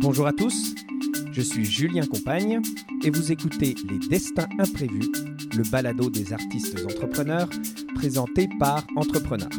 Bonjour 0.00 0.26
à 0.26 0.32
tous, 0.32 0.74
je 1.32 1.42
suis 1.42 1.66
Julien 1.66 2.06
Compagne 2.06 2.62
et 3.04 3.10
vous 3.10 3.30
écoutez 3.30 3.74
Les 3.88 3.98
Destins 3.98 4.48
Imprévus, 4.58 5.12
le 5.54 5.70
balado 5.70 6.08
des 6.08 6.32
artistes 6.32 6.78
entrepreneurs 6.86 7.50
présenté 7.94 8.48
par 8.58 8.86
Entrepreneur. 8.96 9.50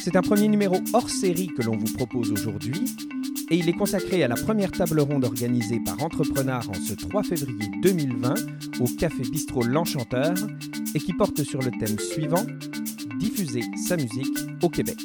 C'est 0.00 0.16
un 0.16 0.22
premier 0.22 0.48
numéro 0.48 0.78
hors 0.92 1.08
série 1.08 1.46
que 1.46 1.62
l'on 1.62 1.76
vous 1.76 1.92
propose 1.94 2.32
aujourd'hui 2.32 2.96
et 3.50 3.56
il 3.56 3.68
est 3.68 3.74
consacré 3.74 4.24
à 4.24 4.28
la 4.28 4.34
première 4.34 4.72
table 4.72 4.98
ronde 4.98 5.24
organisée 5.24 5.80
par 5.84 6.02
Entrepreneur 6.02 6.68
en 6.68 6.74
ce 6.74 6.94
3 6.94 7.22
février 7.22 7.70
2020 7.82 8.34
au 8.80 8.86
Café 8.98 9.22
Bistrot 9.22 9.62
L'Enchanteur 9.62 10.34
et 10.94 10.98
qui 10.98 11.12
porte 11.12 11.44
sur 11.44 11.60
le 11.60 11.70
thème 11.70 11.98
suivant 12.00 12.44
Diffuser 13.20 13.62
sa 13.76 13.96
musique 13.96 14.36
au 14.60 14.68
Québec. 14.68 14.98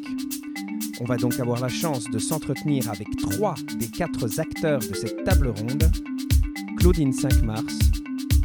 On 1.02 1.06
va 1.06 1.16
donc 1.16 1.40
avoir 1.40 1.62
la 1.62 1.70
chance 1.70 2.06
de 2.06 2.20
s'entretenir 2.20 2.90
avec 2.90 3.08
trois 3.16 3.56
des 3.78 3.88
quatre 3.88 4.40
acteurs 4.40 4.80
de 4.80 4.94
cette 4.94 5.24
table 5.24 5.48
ronde 5.48 5.90
Claudine 6.78 7.14
5 7.14 7.42
Mars, 7.44 7.80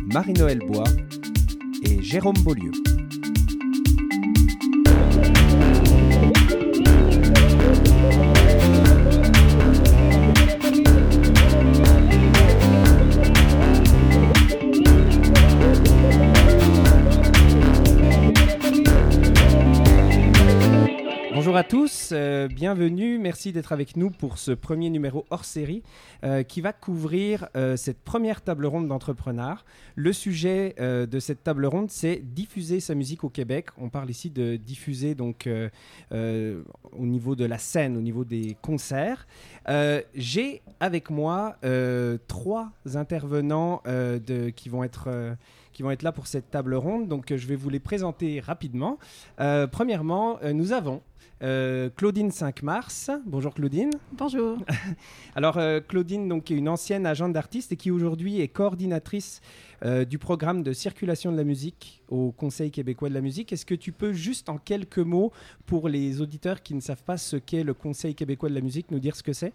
Marie-Noël 0.06 0.60
Bois 0.60 0.84
et 1.82 2.00
Jérôme 2.02 2.36
Beaulieu. 2.44 2.70
Bonjour 21.54 21.66
à 21.66 21.70
tous, 21.70 22.10
euh, 22.10 22.48
bienvenue, 22.48 23.16
merci 23.16 23.52
d'être 23.52 23.70
avec 23.70 23.96
nous 23.96 24.10
pour 24.10 24.38
ce 24.38 24.50
premier 24.50 24.90
numéro 24.90 25.24
hors 25.30 25.44
série 25.44 25.84
euh, 26.24 26.42
qui 26.42 26.60
va 26.60 26.72
couvrir 26.72 27.46
euh, 27.54 27.76
cette 27.76 28.02
première 28.02 28.40
table 28.42 28.66
ronde 28.66 28.88
d'entrepreneurs. 28.88 29.64
Le 29.94 30.12
sujet 30.12 30.74
de 30.76 31.18
cette 31.20 31.44
table 31.44 31.66
ronde, 31.66 31.92
c'est 31.92 32.16
diffuser 32.16 32.80
sa 32.80 32.96
musique 32.96 33.22
au 33.22 33.28
Québec. 33.28 33.68
On 33.78 33.88
parle 33.88 34.10
ici 34.10 34.30
de 34.30 34.56
diffuser 34.56 35.14
donc 35.14 35.48
au 36.10 37.06
niveau 37.06 37.36
de 37.36 37.44
la 37.44 37.58
scène, 37.58 37.96
au 37.96 38.00
niveau 38.00 38.24
des 38.24 38.56
concerts. 38.60 39.28
J'ai 40.16 40.62
avec 40.80 41.10
moi 41.10 41.56
trois 42.26 42.72
intervenants 42.96 43.80
qui 44.56 44.68
vont 44.68 44.82
être 44.82 45.36
qui 45.74 45.82
vont 45.82 45.90
être 45.90 46.02
là 46.02 46.12
pour 46.12 46.26
cette 46.26 46.50
table 46.50 46.74
ronde. 46.74 47.08
Donc, 47.08 47.34
je 47.34 47.46
vais 47.46 47.56
vous 47.56 47.68
les 47.68 47.80
présenter 47.80 48.40
rapidement. 48.40 48.98
premièrement, 49.70 50.38
nous 50.54 50.72
avons 50.72 51.02
euh, 51.42 51.90
Claudine 51.94 52.30
5 52.30 52.62
mars. 52.62 53.10
Bonjour 53.26 53.52
Claudine. 53.52 53.90
Bonjour. 54.12 54.58
Alors 55.34 55.58
euh, 55.58 55.80
Claudine 55.80 56.28
donc, 56.28 56.50
est 56.50 56.54
une 56.54 56.68
ancienne 56.68 57.04
agente 57.04 57.32
d'artiste 57.32 57.72
et 57.72 57.76
qui 57.76 57.90
aujourd'hui 57.90 58.40
est 58.40 58.48
coordinatrice 58.48 59.42
euh, 59.84 60.04
du 60.04 60.18
programme 60.18 60.62
de 60.62 60.72
circulation 60.72 61.32
de 61.32 61.36
la 61.36 61.44
musique 61.44 62.02
au 62.08 62.32
Conseil 62.32 62.70
québécois 62.70 63.08
de 63.10 63.14
la 63.14 63.20
musique. 63.20 63.52
Est-ce 63.52 63.66
que 63.66 63.74
tu 63.74 63.92
peux 63.92 64.12
juste 64.12 64.48
en 64.48 64.56
quelques 64.56 64.98
mots, 64.98 65.32
pour 65.66 65.88
les 65.88 66.22
auditeurs 66.22 66.62
qui 66.62 66.74
ne 66.74 66.80
savent 66.80 67.02
pas 67.02 67.18
ce 67.18 67.36
qu'est 67.36 67.64
le 67.64 67.74
Conseil 67.74 68.14
québécois 68.14 68.48
de 68.48 68.54
la 68.54 68.62
musique, 68.62 68.90
nous 68.90 69.00
dire 69.00 69.16
ce 69.16 69.22
que 69.22 69.32
c'est? 69.32 69.52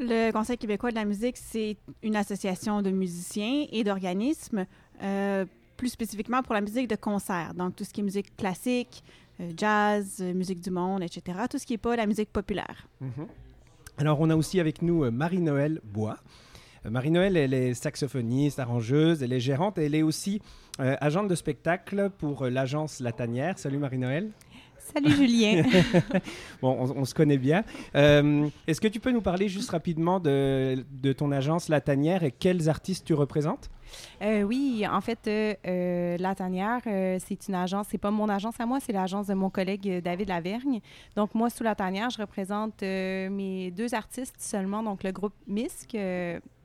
Le 0.00 0.32
Conseil 0.32 0.58
québécois 0.58 0.90
de 0.90 0.96
la 0.96 1.04
musique, 1.04 1.36
c'est 1.36 1.76
une 2.02 2.16
association 2.16 2.82
de 2.82 2.90
musiciens 2.90 3.66
et 3.70 3.84
d'organismes, 3.84 4.66
plus 5.76 5.88
spécifiquement 5.88 6.42
pour 6.42 6.54
la 6.54 6.60
musique 6.60 6.88
de 6.88 6.96
concert, 6.96 7.52
donc 7.54 7.76
tout 7.76 7.84
ce 7.84 7.90
qui 7.90 8.00
est 8.00 8.04
musique 8.04 8.36
classique, 8.36 9.02
euh, 9.40 9.50
jazz, 9.56 10.18
euh, 10.20 10.32
musique 10.32 10.60
du 10.60 10.70
monde, 10.70 11.02
etc. 11.02 11.38
Tout 11.50 11.58
ce 11.58 11.66
qui 11.66 11.72
n'est 11.72 11.78
pas 11.78 11.96
la 11.96 12.06
musique 12.06 12.32
populaire. 12.32 12.86
Mhm. 13.00 13.26
Alors, 13.98 14.20
on 14.20 14.30
a 14.30 14.36
aussi 14.36 14.60
avec 14.60 14.80
nous 14.82 15.04
euh, 15.04 15.10
Marie-Noël 15.10 15.80
Bois. 15.84 16.18
Marie-Noël, 16.88 17.36
elle 17.36 17.54
est 17.54 17.72
saxophoniste, 17.72 18.58
arrangeuse, 18.58 19.22
elle 19.22 19.32
est 19.32 19.40
gérante, 19.40 19.78
elle 19.78 19.94
est 19.94 20.02
aussi 20.02 20.42
agente 20.78 21.28
de 21.28 21.34
spectacle 21.34 22.10
pour 22.18 22.44
l'agence 22.44 23.00
Latanière. 23.00 23.58
Salut 23.58 23.78
Marie-Noël. 23.78 24.28
Salut 24.92 25.12
Julien. 25.12 25.62
bon, 26.60 26.76
on, 26.94 27.06
se 27.06 27.14
connaît 27.14 27.38
bien. 27.38 27.64
Est-ce 27.94 28.82
que 28.82 28.88
tu 28.88 29.00
peux 29.00 29.12
nous 29.12 29.22
parler 29.22 29.48
juste 29.48 29.70
rapidement 29.70 30.20
de, 30.20 30.84
de 30.90 31.12
ton 31.14 31.32
agence 31.32 31.70
Latanière 31.70 32.22
et 32.22 32.32
quels 32.32 32.68
artistes 32.68 33.06
tu 33.06 33.14
représentes? 33.14 33.70
Euh, 34.22 34.42
oui, 34.42 34.86
en 34.90 35.00
fait, 35.00 35.18
euh, 35.26 35.54
euh, 35.66 36.16
La 36.18 36.34
Tanière, 36.34 36.80
c'est 36.84 37.48
une 37.48 37.54
agence, 37.54 37.88
c'est 37.90 37.98
pas 37.98 38.10
mon 38.10 38.28
agence 38.28 38.58
à 38.58 38.66
moi, 38.66 38.78
c'est 38.80 38.92
l'agence 38.92 39.26
de 39.26 39.34
mon 39.34 39.50
collègue 39.50 40.02
David 40.02 40.28
Lavergne. 40.28 40.80
Donc, 41.16 41.34
moi, 41.34 41.50
sous 41.50 41.64
La 41.64 41.74
Tanière, 41.74 42.10
je 42.10 42.18
représente 42.18 42.82
mes 42.82 43.70
deux 43.70 43.94
artistes 43.94 44.36
seulement, 44.38 44.82
donc 44.82 45.02
le 45.02 45.12
groupe 45.12 45.34
MISC, 45.46 45.96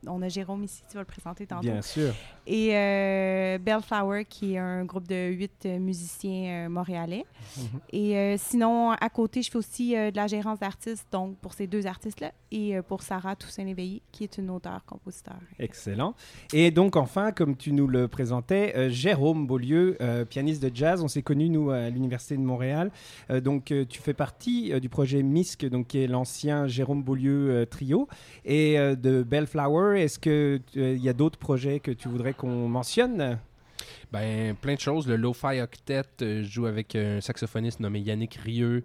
on 0.07 0.21
a 0.21 0.29
Jérôme 0.29 0.63
ici, 0.63 0.83
tu 0.87 0.95
vas 0.95 1.01
le 1.01 1.05
présenter 1.05 1.45
tantôt. 1.45 1.63
Bien 1.63 1.81
sûr. 1.81 2.13
Et 2.47 2.75
euh, 2.75 3.57
Bellflower, 3.59 4.25
qui 4.25 4.53
est 4.53 4.57
un 4.57 4.85
groupe 4.85 5.07
de 5.07 5.29
huit 5.29 5.65
musiciens 5.65 6.65
euh, 6.65 6.69
montréalais. 6.69 7.25
Mhm. 7.57 7.63
Et 7.91 8.17
euh, 8.17 8.35
sinon, 8.37 8.91
à 8.91 9.09
côté, 9.09 9.41
je 9.41 9.51
fais 9.51 9.57
aussi 9.57 9.91
de 9.91 10.15
la 10.15 10.27
gérance 10.27 10.59
d'artistes, 10.59 11.07
donc 11.11 11.37
pour 11.37 11.53
ces 11.53 11.67
deux 11.67 11.85
artistes-là, 11.85 12.31
et 12.51 12.81
pour 12.87 13.03
Sarah 13.03 13.35
Toussaint-Léveillé, 13.35 14.01
qui 14.11 14.23
est 14.23 14.37
une 14.37 14.49
auteure-compositeur. 14.49 15.35
Excellent. 15.59 16.15
Et 16.53 16.71
donc, 16.71 16.95
enfin, 16.95 17.31
comme 17.31 17.55
tu 17.55 17.71
nous 17.73 17.87
le 17.87 18.07
présentais, 18.07 18.89
Jérôme 18.89 19.45
Beaulieu, 19.45 19.97
pianiste 20.29 20.63
de 20.63 20.71
jazz. 20.73 21.03
On 21.03 21.07
s'est 21.07 21.21
connus, 21.21 21.49
nous, 21.49 21.69
à 21.69 21.89
l'Université 21.89 22.35
de 22.35 22.41
Montréal. 22.41 22.91
donc, 23.43 23.65
tu 23.65 24.01
fais 24.01 24.15
partie 24.15 24.79
du 24.79 24.89
projet 24.89 25.21
MISC, 25.21 25.65
donc, 25.67 25.87
qui 25.87 25.99
est 25.99 26.07
l'ancien 26.07 26.65
Jérôme 26.65 27.03
Beaulieu 27.03 27.67
Trio, 27.69 28.07
et 28.45 28.77
de 28.77 29.21
Bellflower 29.21 29.88
est-ce 29.95 30.19
qu'il 30.19 30.81
euh, 30.81 30.97
y 30.97 31.09
a 31.09 31.13
d'autres 31.13 31.39
projets 31.39 31.79
que 31.79 31.91
tu 31.91 32.07
voudrais 32.07 32.33
qu'on 32.33 32.67
mentionne? 32.67 33.39
Ben, 34.11 34.55
plein 34.55 34.75
de 34.75 34.79
choses. 34.79 35.07
Le 35.07 35.15
Lo-Fi 35.15 35.61
Octet, 35.61 36.01
euh, 36.21 36.43
je 36.43 36.49
joue 36.49 36.65
avec 36.65 36.95
un 36.95 37.21
saxophoniste 37.21 37.79
nommé 37.79 37.99
Yannick 37.99 38.35
Rieux. 38.35 38.83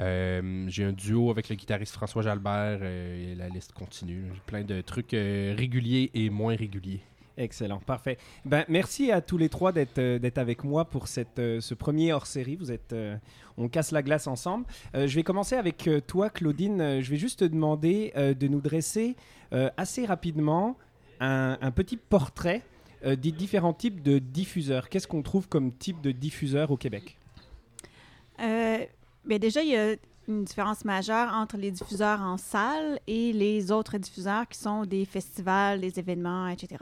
Euh, 0.00 0.64
j'ai 0.68 0.84
un 0.84 0.92
duo 0.92 1.30
avec 1.30 1.48
le 1.48 1.54
guitariste 1.54 1.94
François 1.94 2.22
Jalbert 2.22 2.82
et 2.82 3.34
la 3.36 3.48
liste 3.48 3.72
continue. 3.72 4.24
Plein 4.46 4.62
de 4.62 4.80
trucs 4.80 5.12
réguliers 5.12 6.10
et 6.14 6.30
moins 6.30 6.56
réguliers. 6.56 7.00
Excellent, 7.36 7.80
parfait. 7.80 8.16
Ben, 8.44 8.64
merci 8.68 9.10
à 9.10 9.20
tous 9.20 9.36
les 9.38 9.48
trois 9.48 9.72
d'être 9.72 9.98
euh, 9.98 10.30
avec 10.36 10.62
moi 10.62 10.84
pour 10.84 11.08
cette, 11.08 11.40
euh, 11.40 11.60
ce 11.60 11.74
premier 11.74 12.12
hors-série. 12.12 12.54
Vous 12.54 12.70
êtes, 12.70 12.92
euh, 12.92 13.16
on 13.58 13.68
casse 13.68 13.90
la 13.90 14.02
glace 14.02 14.28
ensemble. 14.28 14.66
je 14.94 15.12
vais 15.14 15.24
commencer 15.24 15.56
avec 15.56 15.88
toi, 16.06 16.30
Claudine. 16.30 17.00
Je 17.00 17.10
vais 17.10 17.16
juste 17.16 17.40
te 17.40 17.44
demander 17.44 18.12
de 18.16 18.48
nous 18.48 18.60
dresser 18.60 19.14
assez 19.52 20.04
rapidement 20.06 20.76
un, 21.20 21.56
un 21.60 21.70
petit 21.70 21.96
portrait 21.96 22.62
des 23.04 23.30
différents 23.30 23.72
types 23.72 24.02
de 24.02 24.18
diffuseurs. 24.18 24.88
Qu'est-ce 24.88 25.06
qu'on 25.06 25.22
trouve 25.22 25.48
comme 25.48 25.72
type 25.72 26.00
de 26.00 26.10
diffuseur 26.10 26.72
au 26.72 26.76
Québec? 26.76 27.16
Ben 28.38 28.88
Déjà, 29.24 29.62
il 29.62 29.68
y 29.68 29.76
a 29.76 29.94
une 30.26 30.42
différence 30.44 30.84
majeure 30.84 31.32
entre 31.32 31.56
les 31.56 31.70
diffuseurs 31.70 32.20
en 32.20 32.38
salle 32.38 32.98
et 33.06 33.32
les 33.32 33.70
autres 33.70 33.98
diffuseurs 33.98 34.48
qui 34.48 34.58
sont 34.58 34.84
des 34.84 35.04
festivals, 35.04 35.80
des 35.80 35.96
événements, 36.00 36.48
etc. 36.48 36.78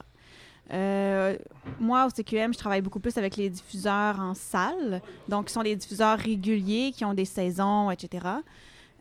Euh, 0.70 1.36
moi, 1.80 2.06
au 2.06 2.10
CQM, 2.10 2.54
je 2.54 2.58
travaille 2.58 2.80
beaucoup 2.80 3.00
plus 3.00 3.16
avec 3.18 3.36
les 3.36 3.50
diffuseurs 3.50 4.18
en 4.20 4.34
salle, 4.34 5.02
donc 5.28 5.46
qui 5.46 5.52
sont 5.52 5.62
des 5.62 5.76
diffuseurs 5.76 6.18
réguliers, 6.18 6.92
qui 6.94 7.04
ont 7.04 7.14
des 7.14 7.24
saisons, 7.24 7.90
etc., 7.90 8.26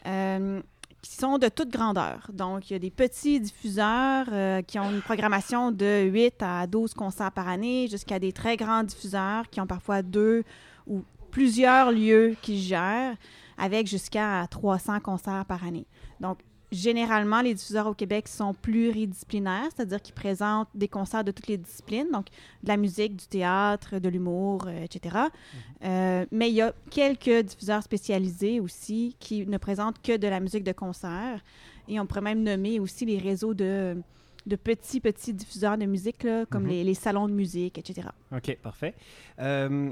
euh, 0.07 0.61
qui 1.01 1.15
sont 1.15 1.37
de 1.37 1.47
toute 1.47 1.69
grandeur. 1.69 2.29
Donc, 2.33 2.69
il 2.69 2.73
y 2.73 2.75
a 2.75 2.79
des 2.79 2.91
petits 2.91 3.39
diffuseurs 3.39 4.27
euh, 4.31 4.61
qui 4.61 4.79
ont 4.79 4.91
une 4.91 5.01
programmation 5.01 5.71
de 5.71 6.03
8 6.03 6.35
à 6.41 6.67
12 6.67 6.93
concerts 6.93 7.31
par 7.31 7.47
année, 7.47 7.87
jusqu'à 7.89 8.19
des 8.19 8.33
très 8.33 8.57
grands 8.57 8.83
diffuseurs 8.83 9.49
qui 9.49 9.61
ont 9.61 9.67
parfois 9.67 10.01
deux 10.01 10.43
ou 10.87 11.03
plusieurs 11.31 11.91
lieux 11.91 12.35
qu'ils 12.41 12.59
gèrent, 12.59 13.15
avec 13.57 13.87
jusqu'à 13.87 14.45
300 14.49 14.99
concerts 14.99 15.45
par 15.45 15.63
année. 15.63 15.85
Donc, 16.19 16.39
généralement, 16.71 17.41
les 17.41 17.53
diffuseurs 17.53 17.87
au 17.87 17.93
Québec 17.93 18.27
sont 18.27 18.53
pluridisciplinaires, 18.53 19.69
c'est-à-dire 19.75 20.01
qu'ils 20.01 20.15
présentent 20.15 20.69
des 20.73 20.87
concerts 20.87 21.23
de 21.23 21.31
toutes 21.31 21.47
les 21.47 21.57
disciplines, 21.57 22.07
donc 22.11 22.27
de 22.63 22.67
la 22.69 22.77
musique, 22.77 23.15
du 23.15 23.27
théâtre, 23.27 23.99
de 23.99 24.09
l'humour, 24.09 24.65
euh, 24.67 24.83
etc. 24.83 25.15
Mhm. 25.15 25.59
Euh, 25.83 26.25
mais 26.31 26.49
il 26.49 26.55
y 26.55 26.61
a 26.61 26.73
quelques 26.89 27.45
diffuseurs 27.45 27.83
spécialisés 27.83 28.59
aussi 28.59 29.15
qui 29.19 29.45
ne 29.45 29.57
présentent 29.57 30.01
que 30.01 30.15
de 30.15 30.27
la 30.27 30.39
musique 30.39 30.63
de 30.63 30.71
concert. 30.71 31.41
Et 31.87 31.99
on 31.99 32.05
pourrait 32.05 32.21
même 32.21 32.43
nommer 32.43 32.79
aussi 32.79 33.05
les 33.05 33.17
réseaux 33.17 33.53
de, 33.53 33.97
de 34.45 34.55
petits, 34.55 35.01
petits 35.01 35.33
diffuseurs 35.33 35.77
de 35.77 35.85
musique, 35.85 36.23
là, 36.23 36.45
comme 36.45 36.63
mhm. 36.63 36.69
les, 36.69 36.83
les, 36.85 36.93
salons 36.93 37.27
de 37.27 37.33
musique, 37.33 37.77
etc. 37.77 38.07
OK, 38.31 38.57
parfait. 38.61 38.93
Euh, 39.39 39.91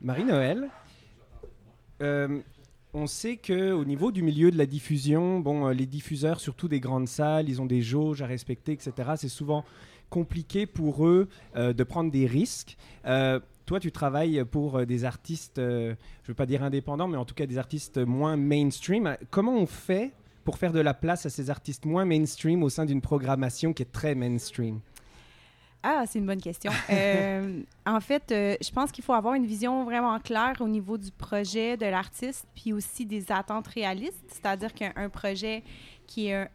Marie-Noël, 0.00 0.70
on 2.94 3.08
sait 3.08 3.36
que 3.36 3.72
au 3.72 3.84
niveau 3.84 4.12
du 4.12 4.22
milieu 4.22 4.50
de 4.52 4.56
la 4.56 4.66
diffusion, 4.66 5.40
bon, 5.40 5.66
euh, 5.66 5.72
les 5.72 5.86
diffuseurs, 5.86 6.40
surtout 6.40 6.68
des 6.68 6.80
grandes 6.80 7.08
salles, 7.08 7.48
ils 7.48 7.60
ont 7.60 7.66
des 7.66 7.82
jauges 7.82 8.22
à 8.22 8.26
respecter, 8.26 8.72
etc. 8.72 8.92
C'est 9.16 9.28
souvent 9.28 9.64
compliqué 10.10 10.64
pour 10.64 11.06
eux 11.06 11.28
euh, 11.56 11.72
de 11.72 11.82
prendre 11.82 12.12
des 12.12 12.26
risques. 12.26 12.76
Euh, 13.04 13.40
toi, 13.66 13.80
tu 13.80 13.90
travailles 13.90 14.44
pour 14.44 14.86
des 14.86 15.04
artistes, 15.04 15.56
je 15.56 15.90
ne 15.90 15.96
veux 16.28 16.34
pas 16.34 16.46
dire 16.46 16.62
indépendants, 16.62 17.08
mais 17.08 17.16
en 17.16 17.24
tout 17.24 17.34
cas 17.34 17.46
des 17.46 17.56
artistes 17.56 17.96
moins 17.96 18.36
mainstream. 18.36 19.16
Comment 19.30 19.56
on 19.56 19.66
fait 19.66 20.12
pour 20.44 20.58
faire 20.58 20.72
de 20.72 20.80
la 20.80 20.92
place 20.92 21.24
à 21.24 21.30
ces 21.30 21.48
artistes 21.48 21.86
moins 21.86 22.04
mainstream 22.04 22.62
au 22.62 22.68
sein 22.68 22.84
d'une 22.84 23.00
programmation 23.00 23.72
qui 23.72 23.82
est 23.82 23.90
très 23.90 24.14
mainstream? 24.14 24.80
Ah, 25.86 26.04
c'est 26.06 26.18
une 26.18 26.26
bonne 26.26 26.40
question. 26.40 26.72
Euh, 26.90 27.60
en 27.86 28.00
fait, 28.00 28.30
euh, 28.30 28.56
je 28.62 28.70
pense 28.70 28.92
qu'il 28.92 29.02
faut 29.02 29.12
avoir 29.12 29.34
une 29.34 29.46
vision 29.46 29.84
vraiment 29.84 30.18
claire 30.20 30.54
au 30.60 30.68
niveau 30.68 30.96
du 30.96 31.10
projet 31.10 31.76
de 31.76 31.86
l'artiste, 31.86 32.46
puis 32.54 32.72
aussi 32.72 33.04
des 33.04 33.30
attentes 33.32 33.66
réalistes. 33.68 34.24
C'est-à-dire 34.28 34.72
qu'un 34.72 35.08
projet 35.08 35.62
qui 36.06 36.28
est 36.28 36.48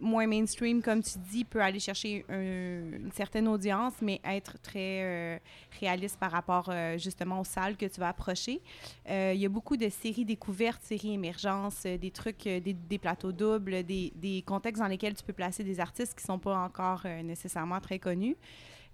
moins 0.00 0.26
mainstream, 0.26 0.82
comme 0.82 1.02
tu 1.02 1.18
dis, 1.18 1.44
peut 1.44 1.60
aller 1.60 1.78
chercher 1.78 2.24
une 2.28 3.10
certaine 3.12 3.48
audience, 3.48 3.94
mais 4.00 4.20
être 4.24 4.58
très 4.60 5.02
euh, 5.02 5.38
réaliste 5.80 6.18
par 6.18 6.30
rapport 6.30 6.68
euh, 6.68 6.98
justement 6.98 7.40
aux 7.40 7.44
salles 7.44 7.76
que 7.76 7.86
tu 7.86 8.00
vas 8.00 8.08
approcher. 8.08 8.60
Euh, 9.08 9.32
il 9.34 9.40
y 9.40 9.46
a 9.46 9.48
beaucoup 9.48 9.76
de 9.76 9.88
séries 9.88 10.24
découvertes, 10.24 10.82
séries 10.82 11.14
émergences, 11.14 11.82
des 11.82 12.10
trucs, 12.10 12.44
des, 12.44 12.60
des, 12.60 12.98
plateaux 12.98 13.32
doubles, 13.32 13.84
des, 13.84 14.12
des, 14.16 14.42
contextes 14.42 14.82
dans 14.82 14.88
lesquels 14.88 15.14
tu 15.14 15.24
peux 15.24 15.32
placer 15.32 15.64
des 15.64 15.80
artistes 15.80 16.14
qui 16.14 16.24
ne 16.24 16.34
sont 16.34 16.38
pas 16.38 16.56
encore 16.56 17.04
nécessairement 17.24 17.80
très 17.80 17.98
connus. 17.98 18.36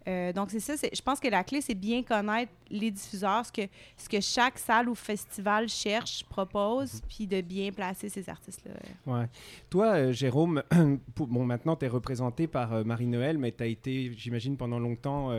Euh, 0.09 0.33
donc, 0.33 0.51
c'est 0.51 0.61
ça. 0.61 0.75
Je 0.77 1.03
pense 1.03 1.21
que 1.21 1.29
la 1.29 1.43
clé, 1.45 1.61
c'est 1.61 1.75
bien 1.75 2.03
connaître 2.03 2.53
les 2.71 2.91
diffuseurs, 2.91 3.45
ce 3.45 3.53
que, 3.53 3.63
ce 3.97 4.09
que 4.09 4.21
chaque 4.21 4.59
salle 4.59 4.89
ou 4.89 4.95
festival 4.95 5.69
cherche, 5.69 6.25
propose, 6.25 6.95
mhm. 6.95 7.01
puis 7.09 7.27
de 7.27 7.41
bien 7.41 7.73
placer 7.73 8.09
ces 8.09 8.29
artistes-là. 8.29 8.75
Ouais. 9.07 9.27
Toi, 9.71 9.87
euh, 9.87 10.13
Jérôme, 10.13 10.63
bon, 11.17 11.45
maintenant, 11.45 11.77
tu 11.77 11.87
es 11.87 11.89
représenté 11.89 12.47
par 12.47 12.73
euh, 12.73 12.85
Marie-Noël, 12.85 13.39
mais 13.39 13.53
tu 13.53 13.63
as 13.63 13.67
été, 13.67 14.13
j'imagine, 14.17 14.57
pendant 14.57 14.79
longtemps, 14.79 15.31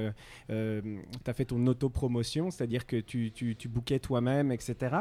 tu 0.48 0.54
as 0.54 1.34
fait 1.34 1.46
ton 1.46 1.66
autopromotion, 1.68 2.52
c'est-à-dire 2.52 2.86
que 2.86 2.98
tu, 2.98 3.31
tu, 3.31 3.56
tu 3.56 3.68
bouquais 3.68 4.00
toi-même, 4.00 4.52
etc. 4.52 4.98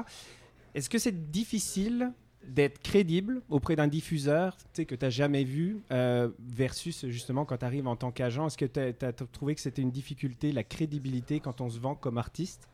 Est-ce 0.74 0.90
que 0.90 0.98
c'est 0.98 1.30
difficile 1.30 2.12
d'être 2.48 2.80
crédible 2.82 3.42
auprès 3.48 3.76
d'un 3.76 3.88
diffuseur 3.88 4.56
que 4.74 4.82
tu 4.82 4.96
n'as 5.00 5.10
jamais 5.10 5.44
vu 5.44 5.78
euh, 5.90 6.28
versus 6.38 7.06
justement 7.08 7.44
quand 7.44 7.58
tu 7.58 7.64
arrives 7.64 7.86
en 7.86 7.96
tant 7.96 8.10
qu'agent. 8.10 8.46
Est-ce 8.46 8.58
que 8.58 8.64
tu 8.64 8.80
as, 8.80 9.12
trouvé 9.12 9.54
que 9.54 9.60
c'était 9.60 9.82
une 9.82 9.90
difficulté, 9.90 10.52
la 10.52 10.64
crédibilité 10.64 11.40
quand 11.40 11.60
on 11.60 11.68
se 11.68 11.78
vend 11.78 11.94
comme 11.94 12.18
artiste? 12.18 12.68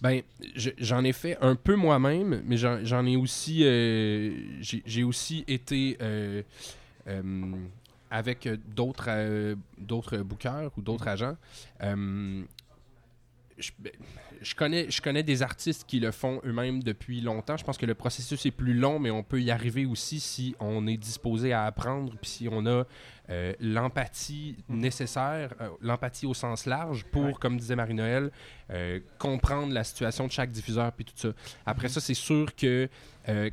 Ben, 0.00 0.22
j'en 0.54 1.04
ai 1.04 1.12
fait 1.12 1.38
un 1.40 1.54
peu 1.54 1.74
moi-même, 1.74 2.42
mais 2.44 2.56
j'en 2.56 3.06
ai 3.06 3.16
aussi, 3.16 3.64
euh, 3.64 4.34
j'ai 4.60 5.04
aussi 5.04 5.42
été 5.48 5.96
euh, 6.02 6.42
avec 8.10 8.48
d'autres 8.74 9.56
d'autres 9.78 10.18
bookers 10.18 10.70
ou 10.76 10.82
d'autres 10.82 11.08
agents. 11.08 11.36
Ben, 11.80 12.44
je, 14.46 14.54
connais, 14.54 14.88
je 14.88 15.02
connais 15.02 15.24
des 15.24 15.42
artistes 15.42 15.84
qui 15.88 15.98
le 15.98 16.12
font 16.12 16.40
eux-mêmes 16.44 16.80
depuis 16.80 17.20
longtemps. 17.20 17.56
Je 17.56 17.64
pense 17.64 17.78
que 17.78 17.86
le 17.86 17.96
processus 17.96 18.46
est 18.46 18.52
plus 18.52 18.74
long, 18.74 19.00
mais 19.00 19.10
on 19.10 19.24
peut 19.24 19.42
y 19.42 19.50
arriver 19.50 19.86
aussi 19.86 20.20
si 20.20 20.54
on 20.60 20.86
est 20.86 20.96
disposé 20.96 21.52
à 21.52 21.64
apprendre, 21.64 22.12
puis 22.20 22.30
si 22.30 22.48
on 22.50 22.64
a 22.66 22.84
euh, 23.28 23.52
l'empathie 23.58 24.56
mhm. 24.68 24.78
nécessaire, 24.78 25.52
euh, 25.60 25.70
l'empathie 25.80 26.26
au 26.26 26.34
sens 26.34 26.66
large 26.66 27.04
pour, 27.06 27.40
comme 27.40 27.56
disait 27.56 27.74
Marie-Noël, 27.74 28.30
euh, 28.70 29.00
comprendre 29.18 29.72
la 29.72 29.82
situation 29.82 30.28
de 30.28 30.32
chaque 30.32 30.52
diffuseur, 30.52 30.92
puis 30.92 31.04
tout 31.04 31.12
ça. 31.16 31.30
Après 31.64 31.88
mhm. 31.88 31.94
ça, 31.94 32.00
c'est 32.00 32.14
sûr 32.14 32.54
que 32.54 32.88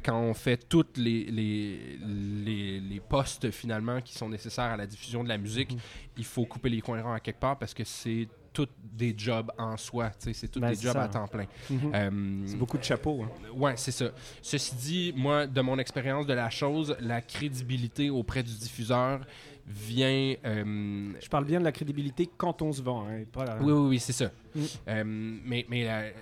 quand 0.03 0.19
on 0.19 0.35
fait 0.35 0.69
toutes 0.69 0.97
les, 0.97 1.23
les, 1.31 2.79
les, 2.79 2.99
postes 2.99 3.49
finalement 3.49 4.01
qui 4.01 4.13
sont 4.13 4.29
nécessaires 4.29 4.65
à 4.65 4.77
la 4.77 4.85
diffusion 4.85 5.23
de 5.23 5.29
la 5.29 5.39
musique, 5.39 5.71
mhm. 5.71 5.79
il 6.17 6.25
faut 6.25 6.45
couper 6.45 6.69
les 6.69 6.81
coins 6.81 7.01
ronds 7.01 7.13
à 7.13 7.19
quelque 7.19 7.39
part 7.39 7.57
parce 7.57 7.73
que 7.73 7.83
c'est 7.83 8.27
tous 8.53 8.67
des 8.81 9.13
jobs 9.17 9.51
en 9.57 9.75
soi. 9.75 10.11
C'est 10.19 10.47
tous 10.49 10.59
ben, 10.59 10.71
des 10.71 10.79
jobs 10.79 10.95
à 10.97 11.07
temps 11.07 11.27
plein. 11.27 11.45
Mhm. 11.69 11.91
Euh, 11.93 12.41
c'est 12.45 12.57
beaucoup 12.57 12.77
de 12.77 12.83
chapeaux. 12.83 13.23
Hein. 13.23 13.29
Oui, 13.55 13.71
c'est 13.75 13.91
ça. 13.91 14.05
Ceci 14.41 14.75
dit, 14.75 15.13
moi, 15.15 15.47
de 15.47 15.61
mon 15.61 15.79
expérience 15.79 16.27
de 16.27 16.33
la 16.33 16.49
chose, 16.49 16.95
la 16.99 17.21
crédibilité 17.21 18.09
auprès 18.09 18.43
du 18.43 18.53
diffuseur 18.53 19.21
vient. 19.65 20.35
Euh, 20.45 21.13
Je 21.19 21.29
parle 21.29 21.45
bien 21.45 21.59
de 21.59 21.65
la 21.65 21.71
crédibilité 21.71 22.29
quand 22.37 22.61
on 22.61 22.71
se 22.71 22.81
vend. 22.81 23.07
Hein, 23.07 23.23
oui, 23.61 23.71
oui, 23.73 23.87
oui, 23.89 23.99
c'est 23.99 24.13
ça. 24.13 24.31
Mhm. 24.55 24.63
Euh, 24.87 25.03
mais 25.05 25.65
mais 25.69 26.13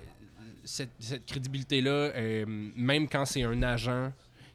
cette, 0.64 0.92
cette 1.00 1.26
crédibilité-là, 1.26 2.12
même 2.76 3.08
quand 3.10 3.26
c'est 3.26 3.44
un 3.44 3.62
agent 3.64 4.12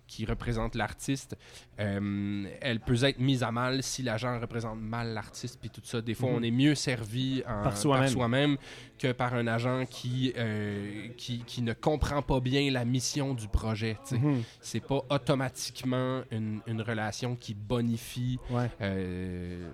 qui 0.06 0.24
représente 0.24 0.74
l'artiste, 0.74 1.36
euh, 1.80 2.44
elle 2.60 2.80
peut 2.80 3.02
être 3.04 3.18
mise 3.18 3.42
à 3.42 3.50
mal 3.50 3.82
si 3.82 4.02
l'agent 4.02 4.38
représente 4.40 4.80
mal 4.80 5.14
l'artiste, 5.14 5.58
puis 5.60 5.70
tout 5.70 5.80
ça. 5.84 6.00
Des 6.00 6.14
fois, 6.14 6.30
on 6.30 6.38
mhm. 6.38 6.44
est 6.44 6.50
mieux 6.50 6.74
servi 6.74 7.42
par 7.46 7.76
soi-même 7.76 8.56
que 8.98 9.12
par 9.12 9.34
un 9.34 9.46
agent 9.46 9.84
qui, 9.86 10.32
euh, 10.36 11.08
qui, 11.16 11.40
qui, 11.40 11.62
ne 11.62 11.72
comprend 11.72 12.22
pas 12.22 12.40
bien 12.40 12.70
la 12.70 12.84
mission 12.84 13.34
du 13.34 13.48
projet. 13.48 13.98
Mm 14.10 14.36
C'est 14.60 14.80
pas 14.80 15.02
automatiquement 15.10 16.22
une, 16.30 16.60
une, 16.66 16.80
relation 16.80 17.36
qui 17.36 17.54
bonifie. 17.54 18.38
Euh, 18.80 19.68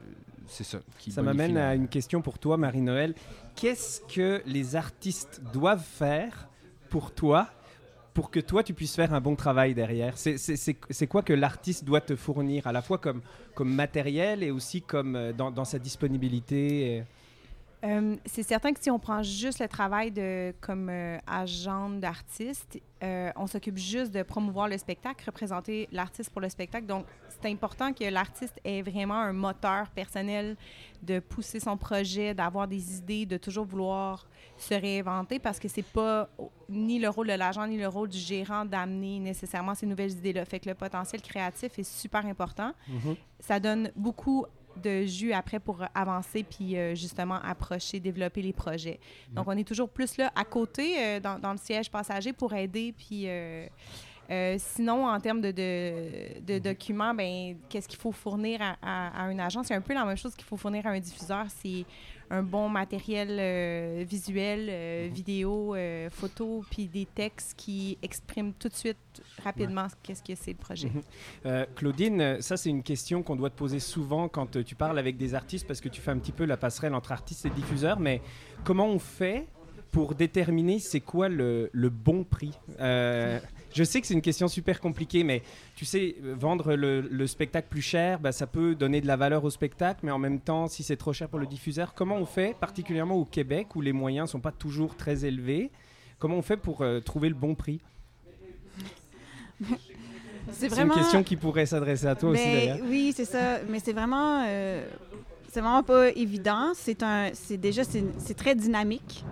c'est 0.47 0.65
ça. 0.65 0.79
ça 1.09 1.23
m'amène 1.23 1.57
à 1.57 1.75
une 1.75 1.89
question 1.89 2.21
pour 2.21 2.39
toi, 2.39 2.57
Marie-Noël. 2.57 3.15
Qu'est-ce 3.55 4.01
que 4.03 4.43
les 4.47 4.77
artistes 4.77 5.43
doivent 5.53 5.85
faire 5.85 6.49
pour 6.91 7.15
toi 7.15 7.49
pour 8.15 8.31
que 8.31 8.41
toi, 8.41 8.63
tu 8.63 8.75
puisses 8.75 8.95
faire 8.95 9.15
un 9.15 9.21
bon 9.21 9.37
travail 9.37 9.75
derrière. 9.75 10.15
C'est 10.17 11.07
quoi 11.09 11.23
que 11.23 11.33
l'artiste 11.33 11.85
doit 11.85 12.01
te 12.01 12.17
fournir, 12.17 12.67
à 12.67 12.73
la 12.73 12.83
fois 12.83 12.99
comme, 12.99 13.23
comme 13.55 13.73
matériel 13.73 14.43
et 14.43 14.51
aussi 14.51 14.83
comme 14.83 15.17
euh, 15.17 15.33
dans, 15.33 15.51
dans 15.51 15.65
sa 15.65 15.79
disponibilité 15.79 17.05
euh, 17.85 18.17
c'est 18.25 18.43
certain 18.43 18.73
que 18.73 18.81
si 18.81 18.91
on 18.91 18.99
prend 18.99 19.23
juste 19.23 19.61
le 19.61 19.69
travail 19.69 20.11
de 20.13 20.55
comme 20.61 20.89
euh, 20.89 21.19
agent 21.27 21.91
d'artiste, 21.91 22.81
on 23.37 23.49
s'occupe 23.49 23.79
juste 23.79 24.13
de 24.13 24.23
promouvoir 24.23 24.69
le 24.69 24.79
spectacle, 24.79 25.25
représenter 25.27 25.89
l'artiste 25.91 26.31
pour 26.31 26.41
le 26.41 26.49
spectacle. 26.49 26.87
Donc, 26.87 27.05
c'est 27.29 27.51
important 27.51 27.93
que 27.93 28.05
l'artiste 28.05 28.61
ait 28.63 28.83
vraiment 28.83 29.17
un 29.17 29.33
moteur 29.33 29.91
personnel 29.91 30.57
de 31.03 31.19
pousser 31.19 31.59
son 31.59 31.77
projet, 31.77 32.33
d'avoir 32.33 32.69
des 32.69 32.99
idées, 32.99 33.27
de 33.27 33.37
toujours 33.37 33.65
vouloir 33.65 34.29
se 34.57 34.75
réinventer 34.75 35.41
parce 35.41 35.59
que 35.59 35.67
c'est 35.67 35.83
pas 35.83 36.29
ni 36.69 37.01
le 37.01 37.09
rôle 37.09 37.27
de 37.27 37.33
l'agent 37.33 37.67
ni 37.67 37.77
le 37.77 37.89
rôle 37.89 38.09
du 38.09 38.19
gérant 38.19 38.65
d'amener 38.65 39.19
nécessairement 39.19 39.75
ces 39.75 39.87
nouvelles 39.87 40.13
idées-là. 40.13 40.45
Fait 40.45 40.61
que 40.61 40.69
le 40.69 40.75
potentiel 40.75 41.21
créatif 41.21 41.79
est 41.79 41.83
super 41.83 42.25
important. 42.27 42.73
Mm-hmm. 42.89 43.17
Ça 43.41 43.59
donne 43.59 43.91
beaucoup 43.97 44.47
de 44.77 45.05
jus 45.05 45.33
après 45.33 45.59
pour 45.59 45.83
avancer 45.95 46.45
puis 46.45 46.77
euh, 46.77 46.95
justement 46.95 47.41
approcher, 47.43 48.01
développer 48.01 48.43
les 48.43 48.53
projets. 48.53 49.01
Donc, 49.31 49.47
on 49.49 49.57
est 49.57 49.67
toujours 49.67 49.89
plus 49.89 50.17
là 50.17 50.33
à 50.35 50.45
côté 50.45 50.95
euh, 50.99 51.21
dans, 51.21 51.53
le 51.53 51.59
siège 51.59 51.91
passager 51.91 52.33
pour 52.33 52.53
aider 52.55 52.95
puis... 52.97 53.27
Euh, 54.33 54.57
sinon, 54.59 55.07
en 55.07 55.21
termes 55.21 55.43
de, 55.43 55.51
de, 55.51 55.61
mm-hmm. 56.41 56.61
documents, 56.61 57.15
ben, 57.15 57.57
qu'est-ce 57.69 57.87
qu'il 57.87 57.99
faut 57.99 58.13
fournir 58.13 58.61
à, 58.63 58.77
à, 58.83 59.25
un 59.25 59.39
agent? 59.39 59.63
C'est 59.65 59.75
un 59.75 59.81
peu 59.83 59.93
la 59.93 60.05
même 60.05 60.17
chose 60.17 60.35
qu'il 60.35 60.47
faut 60.47 60.57
fournir 60.57 60.87
à 60.87 60.91
un 60.91 61.01
diffuseur. 61.01 61.45
C'est 61.49 61.85
un 62.31 62.43
bon 62.43 62.71
matériel 62.71 63.37
euh, 63.39 64.05
visuel, 64.09 64.69
euh, 64.71 65.07
mhm. 65.07 65.13
vidéo, 65.13 65.77
photo, 66.11 66.65
puis 66.71 66.87
des 66.87 67.05
textes 67.05 67.53
qui 67.59 67.99
expriment 68.01 68.55
tout 68.55 68.69
de 68.69 68.75
suite 68.75 68.97
rapidement 69.45 69.87
qu'est-ce 70.03 70.23
que 70.23 70.35
c'est 70.35 70.53
le 70.53 70.57
projet. 70.57 70.89
Mhm. 71.45 71.67
Claudine, 71.75 72.41
ça 72.41 72.57
c'est 72.57 72.71
une 72.71 72.83
question 72.83 73.23
qu'on 73.23 73.37
doit 73.37 73.51
te 73.51 73.59
poser 73.59 73.81
souvent 73.81 74.29
quand 74.29 74.63
tu 74.65 74.75
parles 74.75 74.99
avec 74.99 75.19
des 75.19 75.35
artistes 75.35 75.67
parce 75.67 75.83
que 75.83 75.91
tu 75.91 76.01
fais 76.01 76.11
un 76.11 76.19
petit 76.19 76.33
peu 76.33 76.47
la 76.47 76.57
passerelle 76.57 76.95
entre 76.95 77.13
artistes 77.13 77.45
et 77.45 77.51
diffuseurs, 77.51 78.01
mais 78.01 78.23
comment 78.65 78.87
on 78.87 78.99
fait 78.99 79.47
pour 79.91 80.15
déterminer 80.15 80.79
c'est 80.79 81.01
quoi 81.01 81.29
le, 81.29 81.69
le, 81.71 81.91
bon 81.91 82.25
prix? 82.25 82.59
Je 83.75 83.85
sais 83.85 84.01
que 84.01 84.07
c'est 84.07 84.15
une 84.15 84.23
question 84.23 84.49
super 84.49 84.81
compliquée, 84.81 85.25
mais 85.25 85.43
tu 85.75 85.85
sais, 85.85 86.17
vendre 86.23 86.75
le, 86.75 87.27
spectacle 87.27 87.69
plus 87.71 87.83
cher, 87.83 88.19
bah, 88.21 88.33
ça 88.33 88.47
peut 88.47 88.75
donner 88.75 89.01
de 89.01 89.07
la 89.07 89.17
valeur 89.17 89.45
au 89.45 89.51
spectacle, 89.51 90.01
mais 90.03 90.11
en 90.11 90.19
même 90.19 90.41
temps, 90.41 90.69
si 90.69 90.83
c'est 90.83 90.97
trop 90.97 91.13
cher 91.13 91.29
pour 91.29 91.39
le 91.39 91.47
diffuseur, 91.47 91.95
comment 91.95 92.17
on 92.17 92.27
fait, 92.27 92.57
particulièrement 92.59 93.17
au 93.17 93.25
Québec, 93.25 93.75
où 93.77 93.81
les 93.81 93.93
moyens 93.93 94.29
ne 94.29 94.31
sont 94.33 94.41
pas 94.41 94.53
toujours 94.53 94.97
très 94.97 95.25
élevés, 95.25 95.71
comment 96.19 96.37
on 96.37 96.43
fait 96.43 96.57
pour 96.57 96.83
euh, 96.83 97.01
trouver 97.01 97.29
le 97.29 97.35
bon 97.35 97.55
prix? 97.55 97.81
C'est 100.51 100.69
vraiment... 100.69 100.95
une 100.95 101.01
question 101.01 101.23
qui 101.23 101.37
pourrait 101.37 101.67
s'adresser 101.67 102.07
à 102.07 102.17
toi 102.17 102.31
aussi, 102.31 102.45
d'ailleurs. 102.45 102.79
Oui, 102.83 103.13
c'est 103.15 103.25
ça, 103.25 103.61
mais 103.69 103.79
c'est 103.79 103.93
vraiment... 103.93 104.45
Euh, 104.45 104.85
c'est 105.53 105.61
vraiment 105.61 105.83
pas 105.83 106.09
évident. 106.11 106.73
C'est 106.75 107.03
un, 107.03 107.31
c'est 107.35 107.59
déjà, 107.59 107.83
c'est 107.85 108.35
très 108.35 108.55
dynamique. 108.55 109.25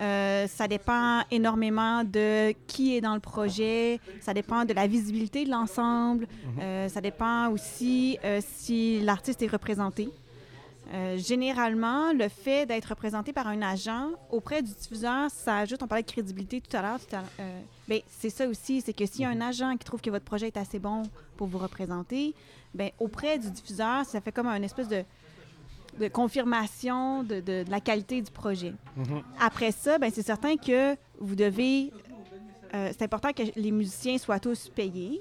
Euh, 0.00 0.46
ça 0.46 0.66
dépend 0.66 1.22
énormément 1.30 2.04
de 2.04 2.52
qui 2.66 2.96
est 2.96 3.00
dans 3.00 3.14
le 3.14 3.20
projet. 3.20 4.00
Ça 4.20 4.32
dépend 4.32 4.64
de 4.64 4.72
la 4.72 4.86
visibilité 4.86 5.44
de 5.44 5.50
l'ensemble. 5.50 6.26
Mhm. 6.44 6.62
Euh, 6.62 6.88
ça 6.88 7.00
dépend 7.00 7.50
aussi 7.50 8.18
euh, 8.24 8.40
si 8.56 9.00
l'artiste 9.00 9.42
est 9.42 9.50
représenté. 9.50 10.08
généralement, 11.16 12.12
le 12.12 12.28
fait 12.28 12.66
d'être 12.66 12.86
représenté 12.86 13.32
par 13.32 13.46
un 13.46 13.62
agent 13.62 14.08
auprès 14.30 14.60
du 14.60 14.72
diffuseur, 14.72 15.30
ça 15.30 15.58
ajoute, 15.58 15.80
on 15.84 15.86
parlait 15.86 16.02
de 16.02 16.10
crédibilité 16.10 16.60
tout 16.60 16.76
à 16.76 16.82
l'heure, 16.82 16.98
ben, 17.86 18.00
c'est 18.08 18.30
ça 18.30 18.48
aussi, 18.48 18.80
c'est 18.80 18.92
que 18.92 19.06
s'il 19.06 19.20
y 19.20 19.24
a 19.24 19.28
un 19.28 19.36
mhm. 19.36 19.50
agent 19.50 19.76
qui 19.76 19.84
trouve 19.84 20.00
que 20.00 20.10
votre 20.10 20.24
projet 20.24 20.48
est 20.48 20.56
assez 20.56 20.80
bon 20.80 21.02
pour 21.36 21.46
vous 21.46 21.58
représenter, 21.58 22.34
ben, 22.74 22.90
auprès 22.98 23.38
du 23.38 23.50
diffuseur, 23.50 24.04
ça 24.04 24.20
fait 24.20 24.32
comme 24.32 24.48
un 24.48 24.62
espèce 24.62 24.88
de, 24.88 25.04
de 25.98 26.08
confirmation 26.08 27.22
de, 27.22 27.40
de, 27.40 27.64
la 27.68 27.80
qualité 27.80 28.20
du 28.22 28.30
projet. 28.30 28.74
Mhm. 28.96 29.22
Après 29.40 29.72
ça, 29.72 29.98
ben, 29.98 30.10
c'est 30.12 30.22
certain 30.26 30.56
que 30.56 30.96
vous 31.18 31.34
devez... 31.34 31.92
Euh, 32.74 32.90
c'est 32.92 33.02
important 33.02 33.32
que 33.32 33.42
les 33.56 33.70
musiciens 33.72 34.16
soient 34.18 34.38
tous 34.38 34.68
payés. 34.68 35.20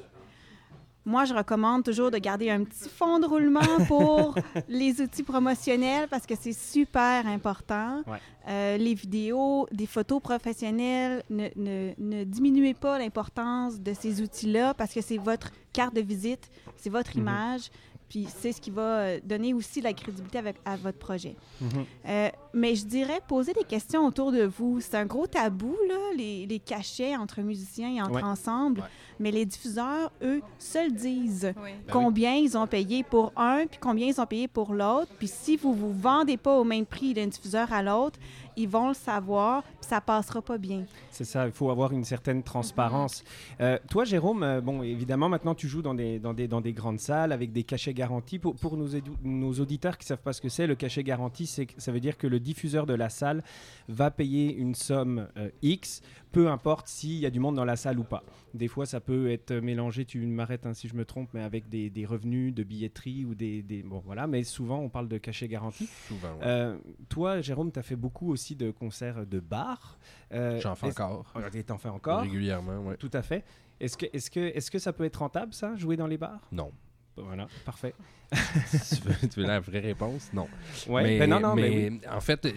moi, 1.05 1.25
je 1.25 1.33
recommande 1.33 1.83
toujours 1.83 2.11
de 2.11 2.19
garder 2.19 2.51
un 2.51 2.63
petit 2.63 2.87
fond 2.87 3.17
de 3.19 3.25
roulement 3.25 3.61
pour 3.87 4.35
les 4.67 5.01
outils 5.01 5.23
promotionnels 5.23 6.07
parce 6.07 6.27
que 6.27 6.35
c'est 6.39 6.53
super 6.53 7.25
important. 7.25 8.03
Ouais. 8.05 8.19
Euh, 8.47 8.77
les 8.77 8.93
vidéos, 8.93 9.67
des 9.71 9.87
photos 9.87 10.21
professionnelles, 10.21 11.23
ne, 11.31 11.47
ne- 11.55 11.93
ne 11.97 12.23
diminuez 12.23 12.75
pas 12.75 12.99
l'importance 12.99 13.79
de 13.79 13.93
ces 13.93 14.21
outils-là 14.21 14.75
parce 14.75 14.93
que 14.93 15.01
c'est 15.01 15.17
votre 15.17 15.49
carte 15.73 15.95
de 15.95 16.01
visite, 16.01 16.51
c'est 16.77 16.89
votre 16.91 17.15
Mhm. 17.15 17.21
image, 17.23 17.71
puis 18.09 18.27
c'est 18.39 18.51
ce 18.51 18.59
qui 18.59 18.71
va 18.71 18.81
euh, 18.81 19.19
donner 19.23 19.53
aussi 19.53 19.81
la 19.81 19.93
crédibilité 19.93 20.39
avec, 20.39 20.55
à 20.65 20.75
votre 20.75 20.97
projet. 20.97 21.35
Mhm. 21.61 21.69
Euh, 22.07 22.29
mais 22.53 22.75
je 22.75 22.85
dirais 22.85 23.19
poser 23.27 23.53
des 23.53 23.63
questions 23.63 24.05
autour 24.05 24.31
de 24.31 24.43
vous. 24.43 24.81
C'est 24.81 24.95
un 24.97 25.05
gros 25.05 25.27
tabou, 25.27 25.75
là, 25.87 25.95
les, 26.17 26.45
les 26.47 26.59
cachets 26.59 27.15
entre 27.15 27.41
musiciens 27.41 27.89
et 27.95 28.01
entre 28.01 28.15
Ouais. 28.15 28.23
ensembles. 28.23 28.81
Ouais. 28.81 28.87
Mais 29.19 29.31
les 29.31 29.45
diffuseurs, 29.45 30.11
eux, 30.23 30.41
se 30.57 30.83
le 30.85 30.91
disent. 30.91 31.53
Oui. 31.61 31.69
Ben 31.85 31.93
combien 31.93 32.33
ils 32.35 32.57
ont 32.57 32.65
payé 32.67 33.03
pour 33.03 33.31
un, 33.35 33.65
puis 33.67 33.77
combien 33.79 34.07
ils 34.07 34.19
ont 34.19 34.25
payé 34.25 34.47
pour 34.47 34.73
l'autre. 34.73 35.11
Puis 35.19 35.27
si 35.27 35.55
vous 35.57 35.73
vous 35.73 35.93
vendez 35.93 36.37
pas 36.37 36.57
au 36.57 36.63
même 36.63 36.85
prix 36.85 37.13
d'un 37.13 37.27
diffuseur 37.27 37.71
à 37.71 37.83
l'autre, 37.83 38.17
ils 38.59 38.67
vont 38.67 38.89
le 38.89 38.93
savoir, 38.93 39.63
puis 39.63 39.89
ça 39.89 40.01
passera 40.01 40.41
pas 40.41 40.57
bien. 40.57 40.83
C'est 41.11 41.23
ça, 41.23 41.45
il 41.45 41.53
faut 41.53 41.71
avoir 41.71 41.93
une 41.93 42.03
certaine 42.03 42.43
transparence. 42.43 43.23
Euh, 43.61 43.79
toi, 43.89 44.03
Jérôme, 44.03 44.43
euh, 44.43 44.59
bon, 44.59 44.83
évidemment, 44.83 45.29
maintenant 45.29 45.55
tu 45.55 45.69
joues 45.69 45.81
dans 45.81 45.93
des, 45.93 46.19
dans 46.19 46.33
des, 46.33 46.49
dans 46.49 46.59
des 46.59 46.73
grandes 46.73 46.99
salles 46.99 47.31
avec 47.31 47.53
des 47.53 47.63
cachets 47.63 47.93
garantis. 47.93 48.37
Pour, 48.37 48.55
pour 48.55 48.75
nos, 48.75 48.89
nos 49.23 49.53
auditeurs 49.53 49.97
qui 49.97 50.03
ne 50.03 50.09
savent 50.09 50.21
pas 50.21 50.33
ce 50.33 50.41
que 50.41 50.49
c'est, 50.49 50.67
le 50.67 50.75
cachet 50.75 51.03
garanti, 51.03 51.47
ça 51.47 51.91
veut 51.91 52.01
dire 52.01 52.17
que 52.17 52.27
le 52.27 52.41
diffuseur 52.41 52.85
de 52.85 52.93
la 52.93 53.07
salle 53.07 53.43
va 53.87 54.11
payer 54.11 54.53
une 54.53 54.75
somme 54.75 55.27
euh, 55.37 55.49
X, 55.61 56.01
peu 56.31 56.49
importe 56.49 56.87
s'il 56.87 57.15
y 57.19 57.25
a 57.25 57.29
du 57.29 57.39
monde 57.39 57.55
dans 57.55 57.65
la 57.65 57.75
salle 57.75 57.97
ou 57.99 58.03
pas. 58.03 58.23
Des 58.53 58.67
fois, 58.67 58.85
ça 58.85 58.99
peut 58.99 59.31
être 59.31 59.53
mélangé, 59.53 60.05
tu 60.05 60.25
m'arrêtes 60.25 60.65
hein, 60.65 60.73
si 60.73 60.87
je 60.87 60.95
me 60.95 61.05
trompe, 61.05 61.29
mais 61.33 61.41
avec 61.41 61.69
des, 61.69 61.89
des 61.89 62.05
revenus 62.05 62.53
de 62.53 62.63
billetterie 62.63 63.25
ou 63.25 63.35
des, 63.35 63.61
des- 63.61 63.83
Bon, 63.83 63.99
voilà, 63.99 64.27
mais 64.27 64.43
souvent 64.43 64.79
on 64.79 64.89
parle 64.89 65.07
de 65.07 65.17
cachet 65.17 65.47
garanti. 65.47 65.87
Souvent, 66.07 66.33
ouais. 66.35 66.43
Euh, 66.43 66.77
toi, 67.09 67.41
Jérôme, 67.41 67.71
tu 67.71 67.79
as 67.79 67.83
fait 67.83 67.95
beaucoup 67.95 68.31
aussi 68.31 68.55
de 68.55 68.71
concerts 68.71 69.25
de 69.25 69.39
bar. 69.39 69.97
Euh, 70.33 70.59
J'en 70.59 70.75
fais 70.75 70.87
encore. 70.87 71.31
Oh, 71.35 71.39
T'en 71.65 71.77
fais 71.77 71.89
encore 71.89 72.21
Régulièrement, 72.21 72.79
ouais. 72.79 72.97
Tout 72.97 73.11
à 73.13 73.21
fait. 73.21 73.43
Est-ce 73.79 73.97
que, 73.97 74.05
est 74.05 74.29
que, 74.29 74.39
est 74.39 74.69
que 74.69 74.79
ça 74.79 74.93
peut 74.93 75.05
être 75.05 75.17
rentable, 75.17 75.53
ça, 75.53 75.75
jouer 75.75 75.95
dans 75.97 76.07
les 76.07 76.17
bars? 76.17 76.47
Non. 76.51 76.71
Voilà, 77.15 77.47
parfait. 77.65 77.93
tu 78.31 79.01
veux, 79.03 79.27
tu 79.29 79.39
veux 79.41 79.47
la 79.47 79.59
vraie 79.59 79.79
réponse, 79.79 80.31
non. 80.33 80.47
Ouais, 80.87 81.03
mais, 81.03 81.19
ben 81.19 81.29
non, 81.29 81.39
non, 81.39 81.55
mais, 81.55 81.69
mais 81.69 81.89
oui. 81.89 82.01
en 82.09 82.21
fait, 82.21 82.47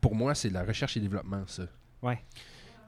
pour 0.00 0.14
moi, 0.14 0.34
c'est 0.34 0.50
la 0.50 0.62
recherche 0.64 0.96
et 0.96 1.00
développement, 1.00 1.42
ça. 1.46 1.64
Ouais. 2.02 2.18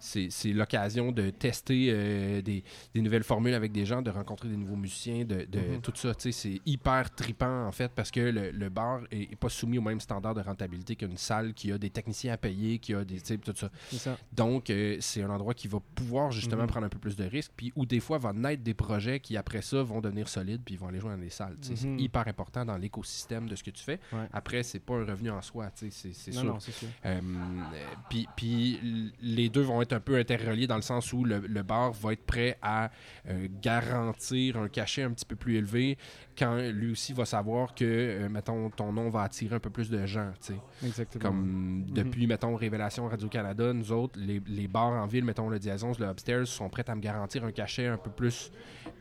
C'est 0.00 0.52
l'occasion 0.52 1.12
de 1.12 1.30
tester 1.30 1.88
euh, 1.90 2.42
des, 2.42 2.64
des 2.94 3.00
nouvelles 3.02 3.22
formules 3.24 3.54
avec 3.54 3.70
des 3.72 3.84
gens, 3.84 4.02
de 4.02 4.10
rencontrer 4.10 4.48
des 4.48 4.56
nouveaux 4.56 4.76
musiciens, 4.76 5.24
de, 5.24 5.44
de 5.44 5.60
Mhm. 5.60 5.80
tout 5.82 5.92
ça. 5.94 6.12
C'est 6.18 6.60
hyper 6.66 7.14
tripant, 7.14 7.66
en 7.66 7.72
fait, 7.72 7.92
parce 7.94 8.10
que 8.10 8.20
le, 8.20 8.50
le 8.50 8.68
bar 8.68 9.00
est, 9.10 9.32
est 9.32 9.36
pas 9.36 9.48
soumis 9.48 9.78
au 9.78 9.82
même 9.82 10.00
standard 10.00 10.34
de 10.34 10.40
rentabilité 10.40 10.96
qu'une 10.96 11.16
salle 11.16 11.52
qui 11.54 11.70
a 11.72 11.78
des 11.78 11.90
techniciens 11.90 12.32
à 12.32 12.36
payer, 12.36 12.78
qui 12.78 12.94
a 12.94 13.04
des. 13.04 13.20
tu 13.20 13.26
sais, 13.26 13.38
tout 13.38 13.52
ça. 13.54 13.70
Donc, 14.32 14.70
euh, 14.70 14.96
c'est 15.00 15.22
un 15.22 15.30
endroit 15.30 15.54
qui 15.54 15.68
va 15.68 15.78
pouvoir 15.94 16.30
justement 16.30 16.62
Mhm. 16.62 16.68
prendre 16.68 16.86
un 16.86 16.90
peu 16.90 16.98
plus 16.98 17.16
de 17.16 17.24
risques, 17.24 17.52
puis 17.56 17.72
où 17.76 17.84
des 17.86 18.00
fois 18.00 18.18
va 18.18 18.32
naître 18.32 18.62
des 18.62 18.74
projets 18.74 19.20
qui, 19.20 19.36
après 19.36 19.62
ça, 19.62 19.82
vont 19.82 20.00
devenir 20.00 20.28
solides, 20.28 20.62
puis 20.64 20.76
vont 20.76 20.88
aller 20.88 21.00
jouer 21.00 21.10
dans 21.10 21.18
des 21.18 21.30
salles. 21.30 21.56
C'est 21.60 21.74
hyper 21.98 22.26
important 22.26 22.64
dans 22.64 22.76
l'écosystème 22.76 23.48
de 23.48 23.54
ce 23.56 23.62
que 23.62 23.70
tu 23.70 23.82
fais. 23.82 24.00
Ouais. 24.12 24.26
Après, 24.32 24.62
c'est 24.62 24.80
pas 24.80 24.94
un 24.94 25.04
revenu 25.04 25.30
en 25.30 25.42
soi, 25.42 25.70
c'est 25.74 25.90
sûr. 25.90 26.44
non, 26.44 26.58
sûr. 26.60 26.72
Euh, 27.04 27.20
euh, 27.20 27.78
puis, 28.08 28.26
puis 28.36 29.12
les 29.20 29.48
deux 29.48 29.60
vont 29.62 29.82
être 29.82 29.89
un 29.92 30.00
peu 30.00 30.16
interreliés 30.18 30.66
dans 30.66 30.76
le 30.76 30.82
sens 30.82 31.12
où 31.12 31.24
le, 31.24 31.38
le 31.40 31.62
bar 31.62 31.92
va 31.92 32.12
être 32.12 32.24
prêt 32.24 32.58
à 32.62 32.90
euh, 33.28 33.48
garantir 33.62 34.56
un 34.58 34.68
cachet 34.68 35.02
un 35.02 35.10
petit 35.10 35.24
peu 35.24 35.36
plus 35.36 35.56
élevé 35.56 35.98
quand 36.38 36.56
lui 36.72 36.92
aussi 36.92 37.12
va 37.12 37.24
savoir 37.24 37.74
que, 37.74 37.84
euh, 37.84 38.28
mettons, 38.28 38.70
ton 38.70 38.92
nom 38.92 39.10
va 39.10 39.22
attirer 39.22 39.56
un 39.56 39.60
peu 39.60 39.70
plus 39.70 39.90
de 39.90 40.06
gens, 40.06 40.30
tu 40.40 40.54
sais. 40.54 40.86
Exactement. 40.86 41.22
Comme 41.24 41.84
depuis, 41.88 42.26
mettons, 42.26 42.54
Révélation 42.56 43.08
Radio-Canada, 43.08 43.72
nous 43.72 43.92
autres, 43.92 44.18
les, 44.18 44.40
les 44.46 44.68
bars 44.68 44.92
en 44.92 45.06
ville, 45.06 45.24
mettons 45.24 45.48
le 45.48 45.58
Diazons, 45.58 45.92
le 45.98 46.06
Upstairs, 46.06 46.46
sont 46.46 46.68
prêts 46.68 46.88
à 46.88 46.94
me 46.94 47.00
garantir 47.00 47.44
un 47.44 47.52
cachet 47.52 47.86
un 47.86 47.98
peu 47.98 48.10
plus, 48.10 48.50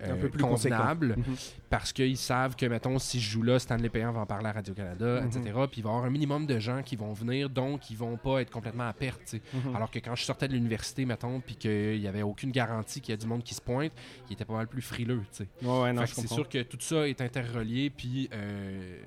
Un 0.02 0.10
euh, 0.12 0.16
peu 0.22 0.30
plus 0.30 0.44
convenable 0.44 1.16
Mhm. 1.18 1.36
Parce 1.70 1.94
qu'ils 1.94 2.18
savent 2.18 2.56
que, 2.56 2.66
mettons, 2.66 2.98
si 3.00 3.20
je 3.20 3.30
joue 3.30 3.44
là, 3.44 3.60
Stanley 3.60 3.90
Payant 3.90 4.12
va 4.12 4.22
en 4.22 4.26
parler 4.26 4.48
à 4.48 4.52
Radio-Canada, 4.54 5.22
Mhm. 5.22 5.28
etc. 5.28 5.42
Puis 5.72 5.82
il 5.82 5.84
va 5.84 5.90
y 5.90 5.94
avoir 5.94 6.04
un 6.06 6.10
minimum 6.10 6.46
de 6.48 6.58
gens 6.60 6.82
qui 6.82 6.96
vont 6.96 7.14
venir, 7.14 7.50
donc 7.50 7.90
ils 7.92 7.98
vont 7.98 8.18
pas 8.18 8.42
être 8.42 8.50
complètement 8.52 8.88
à 8.88 8.94
perte. 8.94 9.36
Mhm. 9.54 9.76
Alors 9.76 9.92
que 9.92 10.00
quand 10.00 10.16
je 10.16 10.24
sortais 10.24 10.48
de 10.48 10.54
l'université, 10.54 11.06
mettons, 11.06 11.40
puis 11.42 11.56
qu'il 11.56 11.98
y 11.98 12.08
avait 12.08 12.24
aucune 12.24 12.52
garantie 12.52 13.02
qu'il 13.02 13.12
y 13.12 13.14
a 13.14 13.18
du 13.18 13.28
monde 13.28 13.44
qui 13.44 13.54
se 13.54 13.62
pointe, 13.62 13.92
il 14.30 14.34
était 14.34 14.46
pas 14.46 14.54
mal 14.54 14.68
plus 14.68 14.82
frileux. 14.82 15.22
tu 15.32 15.44
sais. 15.44 15.48
Ouais, 15.66 15.92
ouais, 15.92 16.08
c'est 16.08 16.28
sûr 16.28 16.48
que 16.50 16.64
tout 16.64 16.78
ça 16.80 17.08
est 17.08 17.22
interrelié, 17.22 17.90
puis 17.90 18.30
euh, 18.34 19.00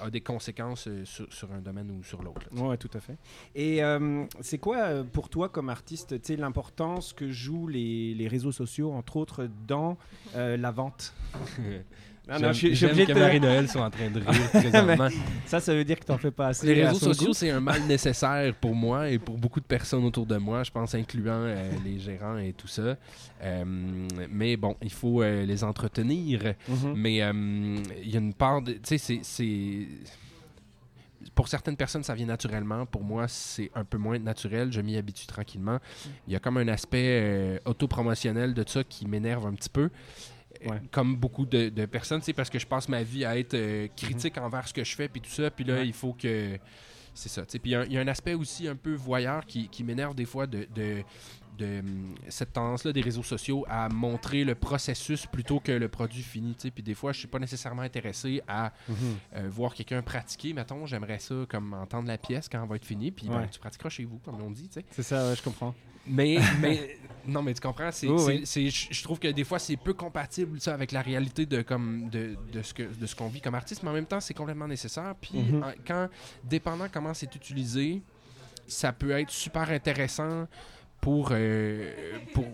a 0.00 0.10
des 0.10 0.20
conséquences 0.20 0.88
euh, 0.88 1.04
sur, 1.04 1.32
sur 1.32 1.52
un 1.52 1.60
domaine 1.60 1.90
ou 1.90 2.02
sur 2.02 2.22
l'autre. 2.22 2.46
Ouais, 2.52 2.76
tout 2.76 2.90
à 2.94 3.00
fait. 3.00 3.16
Et 3.54 3.82
euh, 3.82 4.24
c'est 4.40 4.58
quoi 4.58 4.78
euh, 4.78 5.04
pour 5.04 5.28
toi 5.28 5.48
comme 5.48 5.68
artiste, 5.68 6.14
l'importance 6.36 7.12
que 7.12 7.30
jouent 7.30 7.68
les, 7.68 8.14
les 8.14 8.28
réseaux 8.28 8.52
sociaux, 8.52 8.92
entre 8.92 9.16
autres, 9.16 9.48
dans 9.66 9.98
euh, 10.34 10.56
la 10.56 10.70
vente? 10.70 11.14
Ah 12.28 12.38
non, 12.40 12.48
je 12.48 12.52
suis- 12.54 12.70
je 12.70 12.74
suis 12.74 12.86
obligé 12.86 13.04
que 13.06 13.12
de 13.12 13.14
te- 13.14 13.20
Marie-Noël 13.20 13.68
soit 13.68 13.84
en 13.84 13.90
train 13.90 14.10
de 14.10 14.18
rire 14.20 14.50
présentement. 14.52 15.08
Ça, 15.46 15.60
ça 15.60 15.72
veut 15.74 15.84
dire 15.84 15.98
que 16.00 16.04
t'en 16.04 16.18
fais 16.18 16.32
pas 16.32 16.48
assez. 16.48 16.66
Les 16.66 16.84
réseaux 16.84 16.98
sociaux, 17.14 17.32
c'est 17.32 17.50
un 17.50 17.60
mal 17.60 17.82
nécessaire 17.82 18.52
pour 18.54 18.74
moi 18.74 19.08
et 19.10 19.18
pour 19.20 19.38
beaucoup 19.38 19.60
de 19.60 19.64
personnes 19.66 20.04
autour 20.04 20.26
de 20.26 20.36
moi, 20.36 20.64
je 20.64 20.70
pense, 20.72 20.94
incluant 20.96 21.32
euh, 21.44 21.70
les 21.84 22.00
gérants 22.00 22.38
et 22.38 22.52
tout 22.52 22.66
ça. 22.66 22.96
Euh, 23.42 23.64
mais 24.30 24.56
bon, 24.56 24.76
il 24.82 24.90
faut 24.92 25.22
euh, 25.22 25.44
les 25.46 25.62
entretenir. 25.62 26.54
Mhm. 26.68 26.94
Mais 26.96 27.22
euh, 27.22 27.32
il 28.02 28.10
y 28.10 28.16
a 28.16 28.20
une 28.20 28.34
part 28.34 28.60
de. 28.62 28.72
Tu 28.72 28.80
sais, 28.84 28.98
c'est- 28.98 29.20
c'est. 29.22 29.86
Pour 31.34 31.48
certaines 31.48 31.76
personnes, 31.76 32.02
ça 32.04 32.14
vient 32.14 32.26
naturellement. 32.26 32.86
Pour 32.86 33.02
moi, 33.02 33.26
c'est 33.28 33.70
un 33.74 33.84
peu 33.84 33.98
moins 33.98 34.18
naturel. 34.18 34.72
Je 34.72 34.80
m'y 34.80 34.96
habitue 34.96 35.26
tranquillement. 35.26 35.78
Il 36.26 36.32
y 36.32 36.36
a 36.36 36.38
comme 36.38 36.56
un 36.56 36.68
aspect 36.68 37.20
euh, 37.22 37.58
autopromotionnel 37.64 38.54
de 38.54 38.64
ça 38.66 38.84
qui 38.84 39.06
m'énerve 39.06 39.46
un 39.46 39.52
petit 39.54 39.68
peu. 39.68 39.90
Euh, 40.66 40.70
Ouais. 40.70 40.80
Comme 40.90 41.16
beaucoup 41.16 41.46
de, 41.46 41.68
de 41.68 41.86
personnes, 41.86 42.22
c'est 42.22 42.32
parce 42.32 42.50
que 42.50 42.58
je 42.58 42.66
passe 42.66 42.88
ma 42.88 43.02
vie 43.02 43.24
à 43.24 43.38
être 43.38 43.54
euh, 43.54 43.88
critique 43.96 44.36
envers 44.38 44.66
ce 44.68 44.74
que 44.74 44.84
je 44.84 44.94
fais 44.96 45.08
puis 45.08 45.20
tout 45.20 45.30
ça. 45.30 45.50
Puis 45.50 45.64
là, 45.64 45.74
Mhm. 45.74 45.80
Ouais. 45.80 45.86
il 45.88 45.92
faut 45.92 46.12
que. 46.12 46.58
C'est 47.14 47.30
ça. 47.30 47.42
Puis 47.46 47.58
il 47.64 47.70
y 47.70 47.74
a 47.74 47.80
un- 47.80 47.84
il 47.84 47.92
y, 47.92 47.98
a 47.98 48.00
un 48.02 48.08
aspect 48.08 48.34
aussi 48.34 48.68
un 48.68 48.76
peu 48.76 48.92
voyeur 48.94 49.46
qui, 49.46 49.68
qui 49.70 49.82
m'énerve 49.84 50.14
des 50.14 50.26
fois 50.26 50.46
de, 50.46 50.66
de, 50.74 51.02
de, 51.56 51.78
hum, 51.80 52.14
cette 52.28 52.52
tendance-là 52.52 52.92
des 52.92 53.00
réseaux 53.00 53.22
sociaux 53.22 53.64
à 53.70 53.88
montrer 53.88 54.44
le 54.44 54.54
processus 54.54 55.24
plutôt 55.24 55.58
que 55.58 55.72
le 55.72 55.88
produit 55.88 56.20
fini. 56.22 56.54
Puis 56.74 56.82
des 56.82 56.92
fois, 56.92 57.12
je 57.12 57.20
suis 57.20 57.28
pas 57.28 57.38
nécessairement 57.38 57.80
intéressé 57.80 58.42
à 58.46 58.70
Mhm. 58.86 58.96
euh, 59.36 59.48
voir 59.48 59.72
quelqu'un 59.72 60.02
pratiquer. 60.02 60.52
Mettons, 60.52 60.84
j'aimerais 60.84 61.18
ça 61.18 61.34
comme 61.48 61.72
entendre 61.72 62.06
la 62.08 62.18
pièce 62.18 62.50
quand 62.50 62.62
elle 62.62 62.68
va 62.68 62.76
être 62.76 62.84
finie. 62.84 63.10
Puis 63.10 63.28
ben, 63.28 63.38
Ouais. 63.38 63.48
tu 63.50 63.58
pratiqueras 63.60 63.88
chez 63.88 64.04
vous, 64.04 64.18
comme 64.18 64.38
on 64.42 64.50
dit. 64.50 64.68
C'est 64.90 65.02
ça, 65.02 65.28
ouais, 65.30 65.36
je 65.36 65.42
comprends. 65.42 65.74
Mais, 66.06 66.38
mais 66.60 66.98
non, 67.26 67.42
mais 67.42 67.54
tu 67.54 67.60
comprends, 67.60 67.90
c'est, 67.92 68.06
Oui, 68.08 68.44
oui. 68.46 68.70
je 68.90 69.02
trouve 69.02 69.18
que 69.18 69.28
des 69.28 69.44
fois 69.44 69.58
c'est 69.58 69.76
peu 69.76 69.92
compatible 69.94 70.60
ça 70.60 70.74
avec 70.74 70.92
la 70.92 71.02
réalité 71.02 71.46
de 71.46 71.62
comme 71.62 72.08
de, 72.10 72.36
de 72.52 72.62
ce 72.62 72.72
que 72.74 72.82
de 72.84 73.06
ce 73.06 73.14
qu'on 73.14 73.28
vit 73.28 73.40
comme 73.40 73.54
artiste, 73.54 73.82
mais 73.82 73.90
en 73.90 73.94
même 73.94 74.06
temps 74.06 74.20
c'est 74.20 74.34
complètement 74.34 74.68
nécessaire. 74.68 75.14
Puis 75.20 75.38
Mhm. 75.38 75.64
quand 75.86 76.08
dépendant 76.44 76.86
comment 76.92 77.14
c'est 77.14 77.34
utilisé, 77.34 78.02
ça 78.66 78.92
peut 78.92 79.10
être 79.12 79.30
super 79.30 79.70
intéressant 79.70 80.46
pour 81.00 81.28
euh, 81.32 81.92
pour 82.34 82.46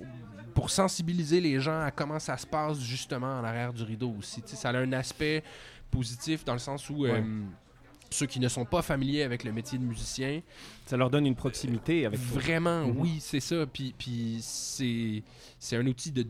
pour 0.54 0.68
sensibiliser 0.70 1.40
les 1.40 1.58
gens 1.60 1.80
à 1.80 1.90
comment 1.90 2.18
ça 2.18 2.36
se 2.36 2.46
passe 2.46 2.78
justement 2.80 3.38
en 3.40 3.44
arrière 3.44 3.72
du 3.72 3.82
rideau 3.84 4.14
aussi. 4.18 4.42
Tu 4.42 4.50
sais, 4.50 4.56
ça 4.56 4.68
a 4.68 4.76
un 4.76 4.92
aspect 4.92 5.42
positif 5.90 6.44
dans 6.44 6.52
le 6.52 6.58
sens 6.58 6.90
où 6.90 7.06
euh. 7.06 7.22
Ceux 8.12 8.26
qui 8.26 8.38
ne 8.38 8.49
sont 8.49 8.64
pas 8.64 8.83
familiers 8.83 9.23
avec 9.25 9.42
le 9.45 9.50
métier 9.52 9.78
de 9.78 9.85
musicien, 9.85 10.40
Ça 10.85 10.97
leur 10.97 11.11
donne 11.11 11.26
une 11.26 11.37
proximité 11.37 12.04
avec. 12.07 12.19
Vraiment, 12.19 12.87
Mhm. 12.87 12.99
oui, 12.99 13.16
c'est 13.21 13.38
ça. 13.40 13.64
Puis, 13.66 13.95
puis 13.97 14.38
c'est, 14.42 15.23
c'est 15.59 15.76
un 15.76 15.87
outil 15.87 16.11
de 16.11 16.23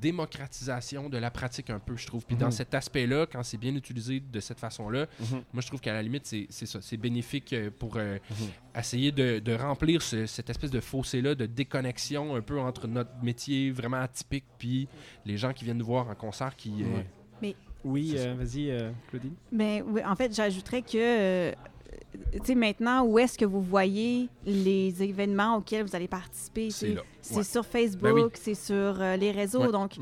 démocratisation 0.00 1.08
de 1.08 1.18
la 1.18 1.30
pratique 1.30 1.70
un 1.70 1.78
peu, 1.80 1.96
je 1.96 2.06
trouve. 2.06 2.24
Puis 2.24 2.36
Mhm. 2.36 2.40
dans 2.42 2.50
cet 2.50 2.74
aspect-là, 2.74 3.26
quand 3.30 3.42
c'est 3.42 3.56
bien 3.58 3.74
utilisé 3.74 4.20
de 4.20 4.40
cette 4.40 4.60
façon-là, 4.60 5.06
Mhm. 5.20 5.42
moi, 5.52 5.60
je 5.60 5.66
trouve 5.66 5.80
qu'à 5.80 5.92
la 5.92 6.02
limite, 6.02 6.26
c'est, 6.26 6.46
c'est 6.50 6.66
ça. 6.66 6.80
C'est 6.80 6.96
bénéfique 6.96 7.52
euh, 7.52 7.70
pour 7.76 7.96
euh, 7.96 8.18
Mhm. 8.30 8.46
essayer 8.78 9.12
de, 9.12 9.38
de 9.40 9.54
remplir 9.54 10.02
ce- 10.02 10.26
cette 10.26 10.50
espèce 10.50 10.70
de 10.70 10.80
fossé-là, 10.80 11.34
de 11.34 11.46
déconnexion 11.46 12.36
un 12.36 12.42
peu 12.42 12.58
entre 12.60 12.86
notre 12.86 13.10
métier 13.22 13.70
vraiment 13.70 13.98
atypique 14.00 14.44
puis 14.58 14.88
les 15.26 15.36
gens 15.36 15.52
qui 15.52 15.64
viennent 15.64 15.78
nous 15.78 15.84
voir 15.86 16.08
en 16.08 16.14
concert 16.14 16.54
qui... 16.56 16.82
euh. 16.84 17.02
Oui, 17.84 18.14
euh, 18.16 18.34
vas-y, 18.38 18.70
euh, 18.70 18.90
Claudine. 19.10 19.34
Ben, 19.52 19.82
oui, 19.86 20.00
en 20.04 20.16
fait, 20.16 20.34
j'ajouterais 20.34 20.82
que, 20.82 20.90
euh, 20.96 21.52
tu 22.32 22.38
sais, 22.44 22.54
maintenant, 22.54 23.04
où 23.04 23.18
est-ce 23.18 23.36
que 23.38 23.44
vous 23.44 23.60
voyez 23.60 24.28
les 24.46 25.02
événements 25.02 25.56
auxquels 25.56 25.84
vous 25.84 25.94
allez 25.94 26.08
participer? 26.08 26.70
c'est 26.70 26.96
Ouais. 27.36 27.42
sur 27.44 27.64
Facebook, 27.66 28.02
Ben 28.02 28.12
oui. 28.24 28.30
c'est 28.34 28.54
sur 28.54 28.74
euh, 29.00 29.16
les 29.16 29.30
réseaux. 29.32 29.62
Ouais. 29.64 29.72
Donc, 29.72 29.96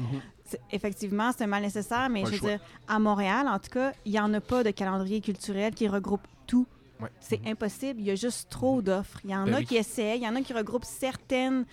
c'est- 0.45 0.61
effectivement, 0.71 1.31
c'est 1.37 1.45
un 1.45 1.49
mal 1.49 1.63
nécessaire, 1.63 2.09
mais 2.09 2.23
Pas 2.23 2.27
je 2.29 2.33
veux 2.33 2.39
choix. 2.39 2.51
dire, 2.51 2.61
à 2.89 2.99
Montréal, 2.99 3.49
en 3.49 3.59
tout 3.59 3.71
cas, 3.71 3.93
il 4.05 4.13
n'y 4.13 4.21
en 4.21 4.33
a 4.35 4.41
pas 4.41 4.63
de 4.63 4.71
calendrier 4.71 5.21
culturel 5.21 5.75
qui 5.75 5.89
regroupe 5.89 6.27
tout. 6.47 6.67
Ouais. 7.01 7.09
C'est 7.19 7.41
impossible. 7.47 8.01
Il 8.01 8.07
y 8.07 8.11
a 8.13 8.15
juste 8.15 8.49
trop 8.49 8.81
d'offres. 8.81 9.19
Il 9.25 9.31
y 9.31 9.35
en 9.37 9.45
Ben 9.47 9.55
a 9.55 9.59
oui. 9.59 9.65
qui 9.67 9.77
essaient, 9.77 10.17
il 10.19 10.23
y 10.23 10.29
en 10.29 10.37
a 10.37 10.41
qui 10.43 10.53
regroupent 10.53 10.85
certaines 10.85 11.65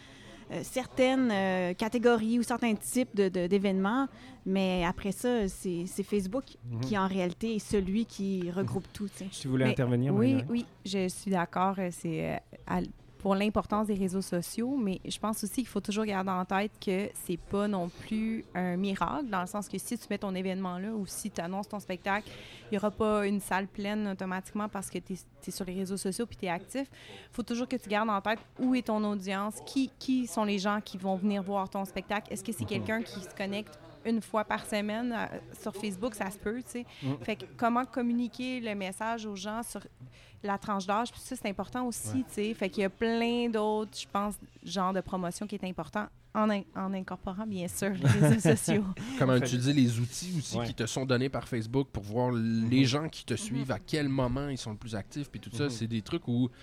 certaines 0.63 1.29
euh, 1.31 1.73
catégories 1.73 2.39
ou 2.39 2.43
certains 2.43 2.73
types 2.75 3.15
de- 3.15 3.29
de- 3.29 3.47
d'événements, 3.47 4.07
mais 4.45 4.83
après 4.85 5.11
ça, 5.11 5.47
c'est 5.47 5.85
Facebook 6.03 6.43
Mhm. 6.71 6.79
qui, 6.81 6.97
en 6.97 7.07
réalité, 7.07 7.55
est 7.55 7.59
celui 7.59 8.05
qui 8.05 8.49
regroupe 8.51 8.85
tout. 8.93 9.07
tu 9.09 9.17
sais. 9.17 9.27
Si 9.31 9.45
vous 9.47 9.51
voulez 9.51 9.65
Mais 9.65 9.71
intervenir, 9.71 10.13
Oui, 10.13 10.43
oui, 10.49 10.65
je 10.85 11.07
suis 11.07 11.31
d'accord. 11.31 11.75
euh, 11.77 11.89
C'est 11.91 12.35
euh, 12.35 12.81
pour 13.19 13.35
l'importance 13.35 13.87
des 13.87 13.95
réseaux 13.95 14.21
sociaux, 14.21 14.77
mais 14.77 14.99
je 15.05 15.19
pense 15.19 15.43
aussi 15.43 15.55
qu'il 15.55 15.67
faut 15.67 15.81
toujours 15.81 16.05
garder 16.05 16.31
en 16.31 16.45
tête 16.45 16.71
que 16.83 17.09
c'est 17.25 17.37
pas 17.37 17.67
non 17.67 17.89
plus 17.89 18.45
un 18.55 18.77
miracle, 18.77 19.27
dans 19.29 19.41
le 19.41 19.47
sens 19.47 19.67
que 19.67 19.77
si 19.77 19.97
tu 19.97 20.07
mets 20.09 20.17
ton 20.17 20.33
événement 20.33 20.77
là 20.79 20.93
ou 20.93 21.05
si 21.05 21.29
tu 21.29 21.41
annonces 21.41 21.67
ton 21.67 21.79
spectacle, 21.79 22.29
il 22.65 22.71
n'y 22.71 22.77
aura 22.77 22.91
pas 22.91 23.27
une 23.27 23.41
salle 23.41 23.67
pleine 23.67 24.07
automatiquement 24.07 24.69
parce 24.69 24.89
que 24.89 24.99
tu 24.99 25.13
es, 25.13 25.51
sur 25.51 25.65
les 25.65 25.73
réseaux 25.73 25.97
sociaux 25.97 26.25
puis 26.25 26.37
tu 26.37 26.45
es 26.45 26.49
actif. 26.49 26.87
Il 26.91 27.33
faut 27.35 27.43
toujours 27.43 27.67
que 27.67 27.75
tu 27.75 27.89
gardes 27.89 28.09
en 28.09 28.21
tête 28.21 28.39
où 28.57 28.73
est 28.73 28.87
ton 28.87 29.03
audience, 29.03 29.55
qui, 29.65 29.91
qui 29.99 30.25
sont 30.25 30.45
les 30.45 30.59
gens 30.59 30.79
qui 30.83 30.97
vont 30.97 31.15
venir 31.15 31.43
voir 31.43 31.69
ton 31.69 31.83
spectacle. 31.85 32.31
Est-ce 32.31 32.43
que 32.43 32.53
c'est 32.53 32.65
quelqu'un 32.65 33.01
qui 33.01 33.19
se 33.19 33.35
connecte 33.35 33.77
une 34.05 34.21
fois 34.21 34.43
par 34.45 34.65
semaine 34.65 35.13
euh, 35.13 35.25
sur 35.61 35.75
Facebook, 35.75 36.15
ça 36.15 36.29
se 36.31 36.37
peut, 36.37 36.61
tu 36.63 36.69
sais. 36.71 36.85
Mhm. 37.03 37.17
Fait 37.23 37.35
que 37.35 37.45
comment 37.57 37.85
communiquer 37.85 38.59
le 38.59 38.75
message 38.75 39.25
aux 39.25 39.35
gens 39.35 39.61
sur 39.63 39.81
la 40.43 40.57
tranche 40.57 40.85
d'âge, 40.87 41.11
puis 41.11 41.19
ça, 41.19 41.35
c'est 41.35 41.49
important 41.49 41.85
aussi, 41.85 42.09
Ouais. 42.19 42.23
tu 42.27 42.33
sais. 42.33 42.53
Fait 42.53 42.69
qu'il 42.69 42.81
y 42.81 42.85
a 42.85 42.89
plein 42.89 43.49
d'autres, 43.49 43.97
je 43.99 44.07
pense, 44.11 44.35
genres 44.63 44.93
de 44.93 45.01
promotion 45.01 45.45
qui 45.47 45.55
est 45.55 45.63
important 45.65 46.07
en, 46.33 46.49
in- 46.49 46.61
en 46.75 46.93
incorporant, 46.93 47.45
bien 47.45 47.67
sûr, 47.67 47.89
les 47.91 48.07
réseaux 48.07 48.39
sociaux. 48.55 48.85
Comment 49.17 49.35
Très 49.37 49.47
utiliser 49.47 49.73
les 49.73 49.99
outils 49.99 50.33
aussi 50.37 50.57
Ouais. 50.57 50.65
qui 50.67 50.73
te 50.73 50.85
sont 50.85 51.05
donnés 51.05 51.27
par 51.29 51.47
Facebook 51.47 51.89
pour 51.91 52.03
voir 52.03 52.31
les 52.31 52.85
gens 52.85 53.09
qui 53.09 53.25
te 53.25 53.33
suivent, 53.33 53.71
à 53.71 53.79
quel 53.79 54.07
moment 54.07 54.47
ils 54.47 54.57
sont 54.57 54.71
le 54.71 54.77
plus 54.77 54.95
actifs, 54.95 55.29
puis 55.29 55.39
tout 55.41 55.51
ça, 55.51 55.63
Mhm. 55.65 55.69
c'est 55.71 55.87
des 55.87 56.01
trucs 56.01 56.25
où, 56.27 56.47
tu 56.49 56.55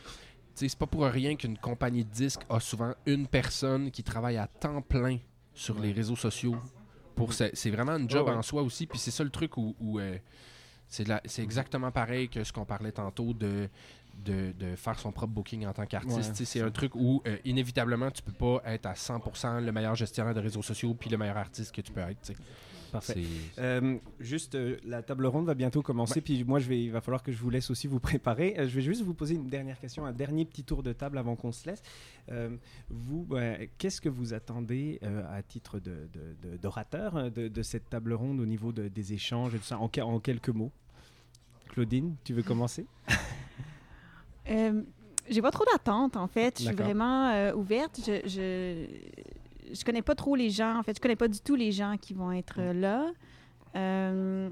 sais, 0.55 0.69
c'est 0.69 0.79
pas 0.79 0.87
pour 0.87 1.05
rien 1.05 1.37
qu'une 1.37 1.59
compagnie 1.59 2.05
de 2.05 2.11
disques 2.11 2.43
a 2.49 2.61
souvent 2.61 2.95
une 3.05 3.27
personne 3.27 3.91
qui 3.91 4.03
travaille 4.03 4.39
à 4.39 4.47
temps 4.47 4.81
plein 4.81 5.19
sur 5.53 5.79
les 5.81 5.93
réseaux 5.93 6.17
sociaux. 6.17 6.57
Pour 7.17 7.33
c'est 7.33 7.57
c'est 7.57 7.71
vraiment 7.71 7.93
un 7.93 8.09
job 8.09 8.29
ouais. 8.29 8.35
en 8.35 8.43
soi 8.43 8.63
aussi, 8.63 8.87
puis 8.87 8.99
c'est 8.99 9.11
ça 9.11 9.25
le 9.25 9.31
truc 9.31 9.57
où, 9.57 9.75
où, 9.81 9.99
euh, 9.99 10.17
c'est 10.89 11.03
de 11.05 11.09
la- 11.09 11.23
c'est 11.25 11.43
exactement 11.43 11.91
pareil 11.91 12.29
que 12.29 12.45
ce 12.45 12.53
qu'on 12.53 12.65
parlait 12.65 12.93
tantôt 12.93 13.33
de, 13.33 13.69
de, 14.25 14.53
de 14.59 14.77
faire 14.77 14.99
son 14.99 15.11
propre 15.11 15.33
booking 15.33 15.67
en 15.67 15.73
tant 15.73 15.85
qu'artiste. 15.87 16.39
Ouais, 16.39 16.45
c'est 16.45 16.61
un 16.61 16.71
truc 16.71 16.95
où, 16.95 17.23
euh, 17.27 17.37
inévitablement, 17.45 18.11
tu 18.11 18.23
peux 18.23 18.33
pas 18.33 18.63
être 18.67 18.87
à 18.87 18.93
100% 18.95 19.61
le 19.61 19.73
meilleur 19.73 19.95
gestionnaire 19.97 20.35
de 20.35 20.41
réseaux 20.41 20.63
sociaux 20.63 20.95
puis 20.95 21.11
le 21.11 21.19
meilleur 21.19 21.37
artiste 21.39 21.75
que 21.75 21.81
tu 21.81 21.91
peux 21.91 22.01
être. 22.01 22.33
Parfait. 22.93 23.23
Euh, 23.59 23.97
juste, 24.21 24.55
euh, 24.55 24.77
la 24.85 25.03
table 25.03 25.27
ronde 25.27 25.47
va 25.47 25.55
bientôt 25.55 25.83
commencer, 25.83 26.21
puis 26.21 26.45
moi, 26.45 26.59
je 26.61 26.69
vais, 26.69 26.83
il 26.83 26.91
va 26.91 27.01
falloir 27.01 27.23
que 27.23 27.33
je 27.33 27.39
vous 27.39 27.51
laisse 27.51 27.71
aussi 27.71 27.87
vous 27.87 28.01
préparer. 28.01 28.55
Euh, 28.59 28.69
je 28.69 28.75
vais 28.77 28.83
juste 28.83 29.03
vous 29.03 29.15
poser 29.15 29.35
une 29.35 29.49
dernière 29.49 29.79
question, 29.79 30.07
un 30.07 30.13
dernier 30.13 30.45
petit 30.45 30.65
tour 30.65 30.83
de 30.83 30.93
table 30.93 31.19
avant 31.19 31.37
qu'on 31.37 31.53
se 31.53 31.67
laisse. 31.69 31.83
Euh, 32.31 32.57
vous, 32.89 33.27
qu'est-ce 33.79 34.01
que 34.01 34.09
vous 34.09 34.35
attendez 34.35 34.99
euh, 35.03 35.23
à 35.31 35.43
titre 35.43 35.79
de- 35.79 36.09
de- 36.13 36.51
de- 36.51 36.57
d'orateur 36.57 37.31
de, 37.31 37.49
de 37.49 37.63
cette 37.63 37.89
table 37.91 38.13
ronde 38.15 38.41
au 38.41 38.47
niveau 38.47 38.73
de- 38.73 38.89
des 38.89 39.13
échanges 39.13 39.55
et 39.55 39.59
tout 39.59 39.65
ça, 39.65 39.79
en, 39.79 39.89
que- 39.89 40.01
en 40.01 40.19
quelques 40.21 40.49
mots? 40.51 40.73
Claudine, 41.69 42.15
tu 42.25 42.33
veux 42.33 42.43
commencer? 42.43 42.87
Euh, 44.49 44.83
j'ai 45.29 45.43
pas 45.43 45.51
trop 45.51 45.65
d'attente, 45.73 46.17
en 46.17 46.29
fait. 46.29 46.59
Je 46.61 46.67
suis 46.67 46.75
vraiment 46.85 47.31
euh, 47.31 47.53
ouverte. 47.53 47.99
Je, 48.07 48.21
je, 48.29 48.87
je 49.73 49.85
connais 49.85 50.03
pas 50.03 50.15
trop 50.15 50.35
les 50.37 50.51
gens. 50.51 50.79
En 50.79 50.83
fait, 50.83 50.97
je 50.97 51.01
connais 51.01 51.17
pas 51.17 51.29
du 51.29 51.41
tout 51.41 51.55
les 51.55 51.73
gens 51.73 51.97
qui 52.01 52.15
vont 52.15 52.33
être 52.33 52.61
là. 52.61 53.11
Euh, 53.75 54.51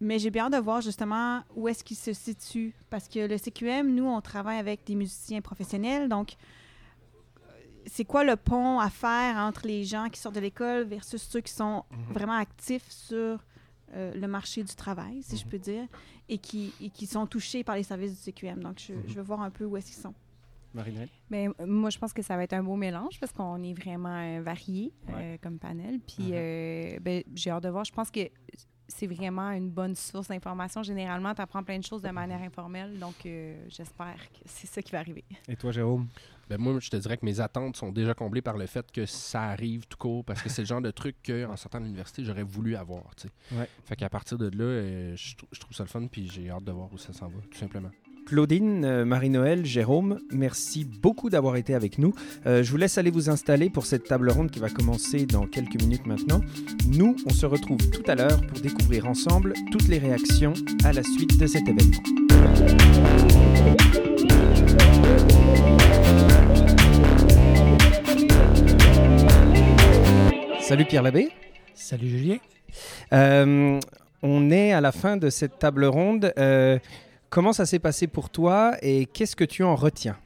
mais 0.00 0.18
j'ai 0.18 0.30
bien 0.30 0.44
hâte 0.46 0.52
de 0.52 0.58
voir 0.58 0.80
justement 0.80 1.42
où 1.56 1.68
est-ce 1.68 1.82
qu'ils 1.84 1.96
se 1.96 2.12
situent. 2.12 2.74
Parce 2.90 3.08
que 3.08 3.26
le 3.26 3.36
CQM, 3.36 3.94
nous, 3.94 4.06
on 4.06 4.20
travaille 4.20 4.58
avec 4.58 4.84
des 4.84 4.94
musiciens 4.94 5.40
professionnels. 5.40 6.08
Donc, 6.08 6.34
c'est 7.86 8.04
quoi 8.04 8.22
le 8.24 8.36
pont 8.36 8.78
à 8.80 8.90
faire 8.90 9.36
entre 9.36 9.66
les 9.66 9.84
gens 9.84 10.08
qui 10.10 10.20
sortent 10.20 10.34
de 10.34 10.40
l'école 10.40 10.84
versus 10.84 11.22
ceux 11.22 11.40
qui 11.40 11.52
sont 11.52 11.84
Mhm. 11.90 12.12
vraiment 12.14 12.36
actifs 12.36 12.88
sur 12.90 13.38
euh, 13.94 14.12
le 14.14 14.28
marché 14.28 14.62
du 14.62 14.74
travail, 14.74 15.22
si 15.22 15.38
je 15.38 15.44
Mhm. 15.44 15.50
peux 15.50 15.58
dire, 15.58 15.86
et 16.28 16.36
qui, 16.36 16.74
et 16.78 16.90
qui 16.90 17.06
sont 17.06 17.26
touchés 17.26 17.64
par 17.64 17.74
les 17.74 17.82
services 17.82 18.10
du 18.12 18.18
CQM. 18.18 18.62
Donc, 18.62 18.78
je, 18.86 18.92
Mhm. 18.92 19.02
je 19.08 19.14
veux 19.14 19.22
voir 19.22 19.40
un 19.40 19.48
peu 19.50 19.64
où 19.64 19.78
est-ce 19.78 19.86
qu'ils 19.86 20.02
sont. 20.02 20.12
Marinette 20.74 21.10
Mais 21.30 21.48
euh, 21.48 21.66
moi, 21.66 21.90
je 21.90 21.98
pense 21.98 22.12
que 22.12 22.22
ça 22.22 22.36
va 22.36 22.44
être 22.44 22.52
un 22.52 22.62
beau 22.62 22.76
mélange 22.76 23.18
parce 23.20 23.32
qu'on 23.32 23.62
est 23.62 23.72
vraiment 23.74 24.16
euh, 24.16 24.42
varié 24.42 24.92
euh, 25.10 25.36
comme 25.42 25.58
panel. 25.58 26.00
Puis, 26.00 26.24
Mhm. 26.28 26.32
euh, 26.34 26.98
ben, 27.00 27.22
j'ai 27.34 27.50
hâte 27.50 27.62
de 27.64 27.68
voir. 27.68 27.84
Je 27.84 27.92
pense 27.92 28.10
que 28.10 28.20
c'est 28.90 29.06
vraiment 29.06 29.50
une 29.50 29.68
bonne 29.70 29.94
source 29.94 30.28
d'information. 30.28 30.82
Généralement, 30.82 31.34
tu 31.34 31.42
apprends 31.42 31.62
plein 31.62 31.78
de 31.78 31.84
choses 31.84 32.00
de 32.02 32.08
manière 32.08 32.40
informelle. 32.40 32.98
Donc, 32.98 33.14
euh, 33.26 33.62
j'espère 33.68 34.16
que 34.32 34.38
c'est 34.46 34.66
ça 34.66 34.80
qui 34.80 34.92
va 34.92 35.00
arriver. 35.00 35.24
Et 35.46 35.56
toi, 35.56 35.72
Jérôme? 35.72 36.08
Ben 36.48 36.58
moi, 36.58 36.78
je 36.80 36.88
te 36.88 36.96
dirais 36.96 37.18
que 37.18 37.26
mes 37.26 37.40
attentes 37.40 37.76
sont 37.76 37.92
déjà 37.92 38.14
comblées 38.14 38.40
par 38.40 38.56
le 38.56 38.64
fait 38.64 38.90
que 38.90 39.04
ça 39.04 39.42
arrive 39.42 39.86
tout 39.86 39.98
court, 39.98 40.24
parce 40.24 40.40
que 40.40 40.48
c'est 40.48 40.62
le 40.62 40.66
genre 40.66 40.80
de 40.80 40.90
truc 40.90 41.16
qu'en 41.26 41.54
sortant 41.56 41.78
de 41.78 41.84
l'université, 41.84 42.24
j'aurais 42.24 42.42
voulu 42.42 42.74
avoir. 42.74 43.04
Ouais. 43.52 43.68
Fait 43.84 43.96
qu'à 43.96 44.08
partir 44.08 44.38
de 44.38 44.48
là, 44.56 44.64
euh, 44.64 45.14
je, 45.14 45.34
je 45.52 45.60
trouve 45.60 45.76
ça 45.76 45.82
le 45.84 45.90
fun, 45.90 46.06
puis 46.06 46.26
j'ai 46.30 46.48
hâte 46.48 46.64
de 46.64 46.72
voir 46.72 46.90
où 46.90 46.96
ça 46.96 47.12
s'en 47.12 47.28
va, 47.28 47.40
tout 47.50 47.58
simplement. 47.58 47.90
Claudine, 48.28 48.84
euh, 48.84 49.04
Marie-Noël, 49.06 49.64
Jérôme, 49.64 50.18
merci 50.30 50.84
beaucoup 50.84 51.30
d'avoir 51.30 51.56
été 51.56 51.74
avec 51.74 51.96
nous. 51.96 52.12
Euh, 52.46 52.62
je 52.62 52.70
vous 52.70 52.76
laisse 52.76 52.98
aller 52.98 53.10
vous 53.10 53.30
installer 53.30 53.70
pour 53.70 53.86
cette 53.86 54.04
table 54.04 54.28
ronde 54.28 54.50
qui 54.50 54.58
va 54.58 54.68
commencer 54.68 55.24
dans 55.24 55.46
quelques 55.46 55.80
minutes 55.80 56.04
maintenant. 56.04 56.42
Nous, 56.86 57.16
on 57.24 57.30
se 57.30 57.46
retrouve 57.46 57.78
tout 57.90 58.02
à 58.06 58.14
l'heure 58.14 58.42
pour 58.46 58.60
découvrir 58.60 59.08
ensemble 59.08 59.54
toutes 59.72 59.88
les 59.88 59.96
réactions 59.96 60.52
à 60.84 60.92
la 60.92 61.02
suite 61.02 61.38
de 61.38 61.46
cet 61.46 61.62
événement. 61.66 62.02
Salut 70.60 70.84
Pierre 70.84 71.02
Labbé. 71.02 71.30
Salut 71.72 72.10
Julien. 72.10 72.36
Euh, 73.14 73.80
on 74.22 74.50
est 74.50 74.72
à 74.74 74.82
la 74.82 74.92
fin 74.92 75.16
de 75.16 75.30
cette 75.30 75.58
table 75.58 75.86
ronde. 75.86 76.30
Euh, 76.36 76.78
comment 77.30 77.52
ça 77.52 77.66
s'est 77.66 77.78
passé 77.78 78.06
pour 78.06 78.30
toi 78.30 78.76
et 78.82 79.06
qu'est-ce 79.06 79.36
que 79.36 79.44
tu 79.44 79.62
en 79.62 79.74
retiens? 79.74 80.16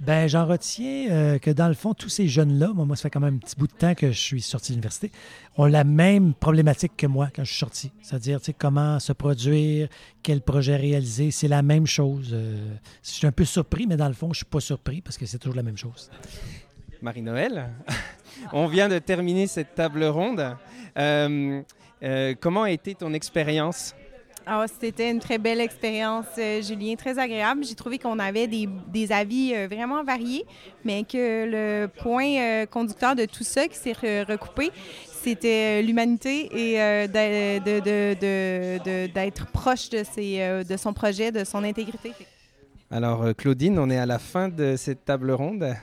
Ben, 0.00 0.28
j'en 0.28 0.46
retiens 0.46 1.10
euh, 1.10 1.38
que 1.38 1.50
dans 1.50 1.68
le 1.68 1.74
fond, 1.74 1.94
tous 1.94 2.08
ces 2.08 2.28
jeunes-là, 2.28 2.68
moi, 2.74 2.84
moi, 2.84 2.96
ça 2.96 3.02
fait 3.02 3.10
quand 3.10 3.20
même 3.20 3.36
un 3.36 3.38
petit 3.38 3.56
bout 3.56 3.66
de 3.66 3.72
temps 3.72 3.94
que 3.94 4.12
je 4.12 4.20
suis 4.20 4.42
sorti 4.42 4.72
de 4.72 4.74
l'université, 4.74 5.10
ont 5.56 5.66
la 5.66 5.84
même 5.84 6.34
problématique 6.34 6.92
que 6.96 7.06
moi 7.06 7.28
quand 7.34 7.42
je 7.42 7.50
suis 7.50 7.58
sorti. 7.58 7.92
C'est-à-dire, 8.02 8.38
tu 8.40 8.46
sais, 8.46 8.52
comment 8.52 9.00
se 9.00 9.12
produire, 9.12 9.88
quel 10.22 10.42
projet 10.42 10.76
réaliser, 10.76 11.30
c'est 11.30 11.48
la 11.48 11.62
même 11.62 11.86
chose. 11.86 12.30
Euh, 12.32 12.74
je 13.02 13.10
suis 13.10 13.26
un 13.26 13.32
peu 13.32 13.44
surpris, 13.44 13.86
mais 13.86 13.96
dans 13.96 14.08
le 14.08 14.14
fond, 14.14 14.32
je 14.32 14.38
suis 14.38 14.46
pas 14.46 14.60
surpris 14.60 15.00
parce 15.00 15.16
que 15.16 15.26
c'est 15.26 15.38
toujours 15.38 15.56
la 15.56 15.62
même 15.62 15.78
chose. 15.78 16.10
Marie-Noël, 17.00 17.70
on 18.52 18.66
vient 18.66 18.88
de 18.88 18.98
terminer 18.98 19.46
cette 19.46 19.74
table 19.74 20.04
ronde. 20.04 20.56
Euh, 20.96 21.62
euh, 22.02 22.34
comment 22.38 22.62
a 22.64 22.70
été 22.70 22.94
ton 22.94 23.12
expérience? 23.12 23.94
Ah, 24.46 24.66
c'était 24.80 25.10
une 25.10 25.20
très 25.20 25.38
belle 25.38 25.60
expérience, 25.60 26.26
euh, 26.38 26.60
Julien, 26.60 26.96
très 26.96 27.18
agréable. 27.18 27.64
J'ai 27.64 27.74
trouvé 27.74 27.98
qu'on 27.98 28.18
avait 28.18 28.46
des, 28.46 29.12
avis 29.12 29.54
euh, 29.54 29.66
vraiment 29.68 30.04
variés, 30.04 30.44
mais 30.84 31.02
que 31.04 31.46
le 31.46 31.86
point 31.86 32.36
euh, 32.36 32.66
conducteur 32.66 33.16
de 33.16 33.24
tout 33.24 33.42
ça 33.42 33.66
qui 33.68 33.78
s'est 33.78 33.92
re- 33.92 34.30
recoupé, 34.30 34.70
c'était 35.06 35.80
l'humanité 35.80 36.50
et 36.52 37.08
d'être 39.08 39.46
proche 39.46 39.88
de, 39.88 40.76
son 40.76 40.92
projet, 40.92 41.32
de 41.32 41.44
son 41.44 41.64
intégrité. 41.64 42.12
Alors 42.90 43.34
Claudine, 43.34 43.78
on 43.78 43.88
est 43.88 43.96
à 43.96 44.04
la 44.04 44.18
fin 44.18 44.50
de 44.50 44.74
cette 44.76 45.06
table 45.06 45.30
ronde. 45.30 45.74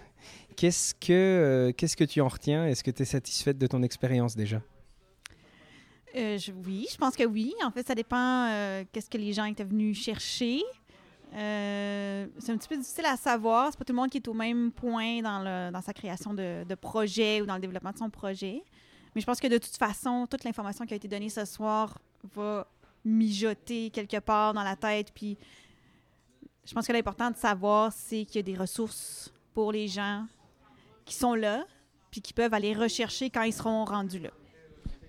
Qu'est-ce 0.55 0.93
que, 0.93 1.73
qu'est-ce 1.75 1.97
que 1.97 2.03
tu 2.03 2.21
en 2.21 2.27
retiens? 2.27 2.67
Est-ce 2.67 2.83
que 2.83 2.91
tu 2.91 3.01
es 3.01 3.05
satisfaite 3.05 3.57
de 3.57 3.65
ton 3.65 3.81
expérience 3.81 4.35
déjà? 4.35 4.61
Euh, 6.15 6.37
oui, 6.65 6.87
je 6.91 6.97
pense 6.97 7.15
que 7.15 7.23
oui. 7.23 7.53
En 7.63 7.71
fait, 7.71 7.87
ça 7.87 7.95
dépend 7.95 8.47
euh, 8.49 8.83
qu'est-ce 8.91 9.09
que 9.09 9.17
les 9.17 9.33
gens 9.33 9.45
étaient 9.45 9.63
venus 9.63 9.97
chercher. 10.01 10.61
Euh, 11.33 12.27
c'est 12.39 12.51
un 12.51 12.57
petit 12.57 12.67
peu 12.67 12.77
difficile 12.77 13.05
à 13.05 13.15
savoir. 13.15 13.69
C'est 13.71 13.77
pas 13.77 13.85
tout 13.85 13.93
le 13.93 13.97
monde 13.99 14.09
qui 14.09 14.17
est 14.17 14.27
au 14.27 14.33
même 14.33 14.71
point 14.71 15.21
dans 15.21 15.81
sa 15.81 15.93
création 15.93 16.33
de, 16.33 16.65
de 16.67 16.75
projet 16.75 17.41
ou 17.41 17.45
dans 17.45 17.55
le 17.55 17.61
développement 17.61 17.91
de 17.91 17.97
son 17.97 18.09
projet. 18.09 18.63
Mais 19.15 19.21
je 19.21 19.25
pense 19.25 19.39
que 19.39 19.47
de 19.47 19.57
toute 19.57 19.77
façon, 19.77 20.27
toute 20.29 20.43
l'information 20.43 20.85
qui 20.85 20.93
a 20.93 20.97
été 20.97 21.07
donnée 21.07 21.29
ce 21.29 21.45
soir 21.45 21.97
va 22.33 22.67
mijoter 23.03 23.89
quelque 23.89 24.19
part 24.19 24.53
dans 24.53 24.63
la 24.63 24.75
tête. 24.75 25.11
Puis 25.13 25.37
je 26.65 26.73
pense 26.73 26.85
que 26.85 26.93
l'important 26.93 27.31
de 27.31 27.37
savoir, 27.37 27.91
c'est 27.93 28.25
qu'il 28.25 28.35
y 28.35 28.39
a 28.39 28.43
des 28.43 28.55
ressources 28.55 29.33
pour 29.53 29.71
les 29.71 29.87
gens 29.87 30.25
qui 31.05 31.15
sont 31.15 31.35
là, 31.35 31.65
puis 32.09 32.21
qui 32.21 32.33
peuvent 32.33 32.53
aller 32.53 32.73
rechercher 32.73 33.29
quand 33.29 33.43
ils 33.43 33.53
seront 33.53 33.85
rendus 33.85 34.19
là. 34.19 34.29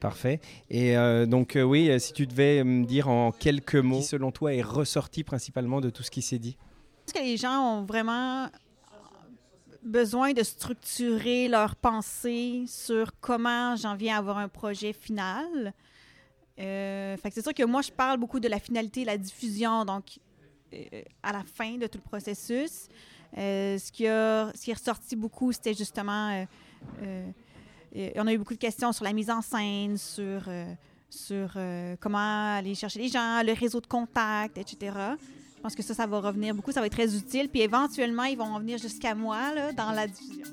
Parfait. 0.03 0.41
Et 0.69 0.97
euh, 0.97 1.27
donc 1.27 1.55
euh, 1.55 1.63
oui, 1.63 1.89
euh, 1.89 2.01
si 2.01 2.13
tu 2.13 2.27
devais 2.27 2.65
me 2.65 2.85
dire 2.85 3.09
en 3.09 3.31
quelques 3.31 3.77
mots, 3.77 3.99
qui 3.99 4.03
selon 4.03 4.33
toi 4.33 4.53
est 4.53 4.61
ressorti 4.61 5.23
principalement 5.23 5.81
de 5.81 5.91
tout 5.91 6.03
ce 6.03 6.11
qui 6.11 6.23
s'est 6.23 6.41
dit? 6.41 6.57
Est-ce 7.07 7.15
que 7.15 7.21
les 7.21 7.37
gens 7.37 7.57
ont 7.61 7.85
vraiment 7.85 8.49
besoin 9.85 10.33
de 10.33 10.43
structurer 10.43 11.47
leur 11.47 11.77
pensée 11.77 12.65
sur 12.67 13.13
comment 13.21 13.77
j'en 13.77 13.95
viens 13.95 14.17
à 14.17 14.19
avoir 14.19 14.39
un 14.39 14.49
projet 14.49 14.93
final? 14.93 15.73
Euh, 16.59 17.17
fait 17.17 17.29
que 17.29 17.37
c'est 17.37 17.43
sûr 17.43 17.55
que 17.55 17.65
moi, 17.65 17.83
je 17.83 17.93
parle 17.93 18.19
beaucoup 18.19 18.41
de 18.41 18.49
la 18.49 18.59
finalité, 18.59 19.05
la 19.05 19.17
diffusion, 19.17 19.85
donc 19.85 20.19
euh, 20.75 21.03
à 21.23 21.33
la 21.33 21.45
fin 21.45 21.77
de 21.77 21.87
tout 21.87 21.99
le 22.05 22.09
processus. 22.09 22.89
Euh, 23.39 23.79
ce, 23.79 23.93
qui 23.93 24.09
a, 24.09 24.51
ce 24.53 24.65
qui 24.65 24.73
est 24.73 24.75
ressorti 24.75 25.15
beaucoup, 25.15 25.53
c'était 25.53 25.75
justement 25.75 26.31
euh, 26.31 26.45
euh, 27.03 27.31
on 28.17 28.27
a 28.27 28.33
eu 28.33 28.39
beaucoup 28.39 28.55
de 28.55 28.59
questions 28.59 28.93
sur 28.93 29.05
la 29.05 29.13
mise 29.13 29.31
en 29.31 29.43
scène, 29.43 29.97
sur, 29.97 30.45
euh, 30.49 30.65
sur 31.11 31.53
euh, 31.57 31.97
comment 32.01 32.57
aller 32.57 32.75
chercher 32.75 33.01
les 33.01 33.09
gens, 33.09 33.43
le 33.45 33.53
réseau 33.53 33.81
de 33.81 33.87
contacts, 33.87 34.59
etc. 34.59 34.97
Je 35.57 35.61
pense 35.63 35.75
que 35.75 35.83
ça, 35.83 35.95
ça 35.95 36.07
va 36.07 36.21
revenir 36.21 36.55
beaucoup, 36.55 36.73
ça 36.73 36.81
va 36.81 36.87
être 36.87 36.93
très 36.93 37.15
utile. 37.15 37.49
Puis 37.49 37.61
éventuellement, 37.61 38.25
ils 38.25 38.37
vont 38.37 38.59
venir 38.59 38.79
jusqu'à 38.79 39.15
moi 39.15 39.55
là, 39.55 39.73
dans 39.73 39.93
la 39.93 40.07
diffusion. 40.07 40.47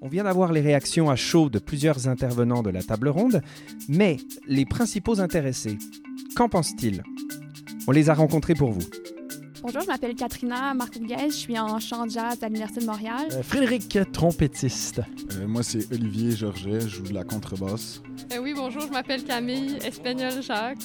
On 0.00 0.08
vient 0.08 0.24
d'avoir 0.24 0.52
les 0.52 0.60
réactions 0.60 1.10
à 1.10 1.16
chaud 1.16 1.50
de 1.50 1.58
plusieurs 1.58 2.06
intervenants 2.06 2.62
de 2.62 2.70
la 2.70 2.82
table 2.82 3.08
ronde, 3.08 3.42
mais 3.88 4.18
les 4.46 4.64
principaux 4.64 5.20
intéressés, 5.20 5.76
qu'en 6.36 6.48
pensent-ils? 6.48 7.02
On 7.88 7.90
les 7.90 8.08
a 8.08 8.14
rencontrés 8.14 8.54
pour 8.54 8.70
vous. 8.70 8.86
Bonjour, 9.62 9.82
je 9.82 9.86
m'appelle 9.88 10.14
Katrina 10.14 10.72
Marcourguez, 10.72 11.30
je 11.30 11.34
suis 11.34 11.58
en 11.58 11.80
chant 11.80 12.08
jazz 12.08 12.38
à 12.42 12.46
l'Université 12.46 12.80
de 12.80 12.86
Montréal. 12.86 13.28
Euh, 13.32 13.42
Frédéric, 13.42 13.98
trompettiste. 14.12 15.00
Euh, 15.32 15.48
moi, 15.48 15.62
c'est 15.64 15.92
Olivier 15.92 16.36
Georget, 16.36 16.80
je 16.82 16.88
joue 16.88 17.02
de 17.02 17.14
la 17.14 17.24
contrebasse. 17.24 18.00
Euh, 18.32 18.38
oui, 18.42 18.52
bonjour, 18.54 18.82
je 18.82 18.92
m'appelle 18.92 19.24
Camille 19.24 19.78
Espagnol 19.84 20.42
Jacques. 20.42 20.78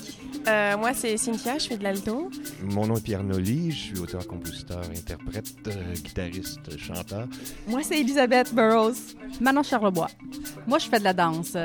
Euh, 0.47 0.77
moi, 0.77 0.93
c'est 0.93 1.17
Cynthia, 1.17 1.57
je 1.57 1.67
fais 1.67 1.77
de 1.77 1.83
l'alto. 1.83 2.29
Mon 2.63 2.87
nom 2.87 2.97
est 2.97 3.03
Pierre 3.03 3.23
Nolly, 3.23 3.71
je 3.71 3.77
suis 3.77 3.99
auteur, 3.99 4.25
compositeur, 4.27 4.81
interprète, 4.95 5.53
euh, 5.67 5.93
guitariste, 5.95 6.77
chanteur. 6.77 7.27
Moi, 7.67 7.81
c'est 7.83 7.99
Elisabeth 7.99 8.53
Burroughs. 8.53 9.15
Manon 9.41 9.63
Charlebois. 9.63 10.09
Moi, 10.67 10.79
je 10.79 10.87
fais 10.87 10.99
de 10.99 11.03
la 11.03 11.13
danse. 11.13 11.57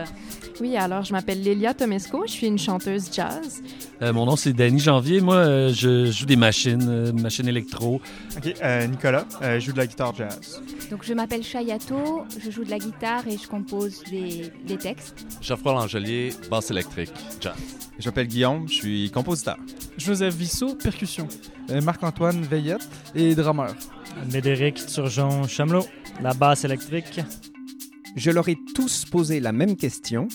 Oui, 0.60 0.76
alors 0.76 1.04
je 1.04 1.12
m'appelle 1.12 1.40
Lélia 1.42 1.72
Tomesco, 1.72 2.24
je 2.26 2.32
suis 2.32 2.46
une 2.48 2.58
chanteuse 2.58 3.10
jazz. 3.12 3.62
Euh, 4.02 4.12
mon 4.12 4.26
nom 4.26 4.34
c'est 4.34 4.52
Danny 4.52 4.80
Janvier, 4.80 5.20
moi 5.20 5.36
euh, 5.36 5.72
je 5.72 6.10
joue 6.10 6.26
des 6.26 6.36
machines, 6.36 6.86
euh, 6.88 7.12
machines 7.12 7.46
électro. 7.46 8.00
Ok, 8.36 8.54
euh, 8.62 8.86
Nicolas, 8.86 9.24
je 9.40 9.60
joue 9.60 9.72
de 9.72 9.78
la 9.78 9.86
guitare 9.86 10.14
jazz. 10.16 10.60
Donc 10.90 11.04
je 11.04 11.14
m'appelle 11.14 11.44
Chayato, 11.44 12.24
je 12.40 12.50
joue 12.50 12.64
de 12.64 12.70
la 12.70 12.78
guitare 12.78 13.28
et 13.28 13.38
je 13.38 13.46
compose 13.46 14.02
des, 14.10 14.50
des 14.66 14.76
textes. 14.76 15.26
Geoffroy 15.58 15.72
Langelier, 15.72 16.30
basse 16.48 16.70
électrique, 16.70 17.10
jazz. 17.40 17.56
Je 17.98 18.08
m'appelle 18.08 18.28
Guillaume, 18.28 18.68
je 18.68 18.74
suis 18.74 19.10
compositeur. 19.10 19.56
Joseph 19.96 20.36
Vissot, 20.36 20.76
percussion. 20.76 21.26
Marc-Antoine 21.82 22.42
Veillette 22.42 22.88
et 23.16 23.34
drummer. 23.34 23.74
Médéric 24.32 24.86
Turgeon 24.86 25.48
Chamelot, 25.48 25.84
la 26.22 26.32
basse 26.32 26.64
électrique. 26.64 27.20
Je 28.14 28.30
leur 28.30 28.48
ai 28.48 28.56
tous 28.72 29.04
posé 29.06 29.40
la 29.40 29.50
même 29.50 29.76
question. 29.76 30.28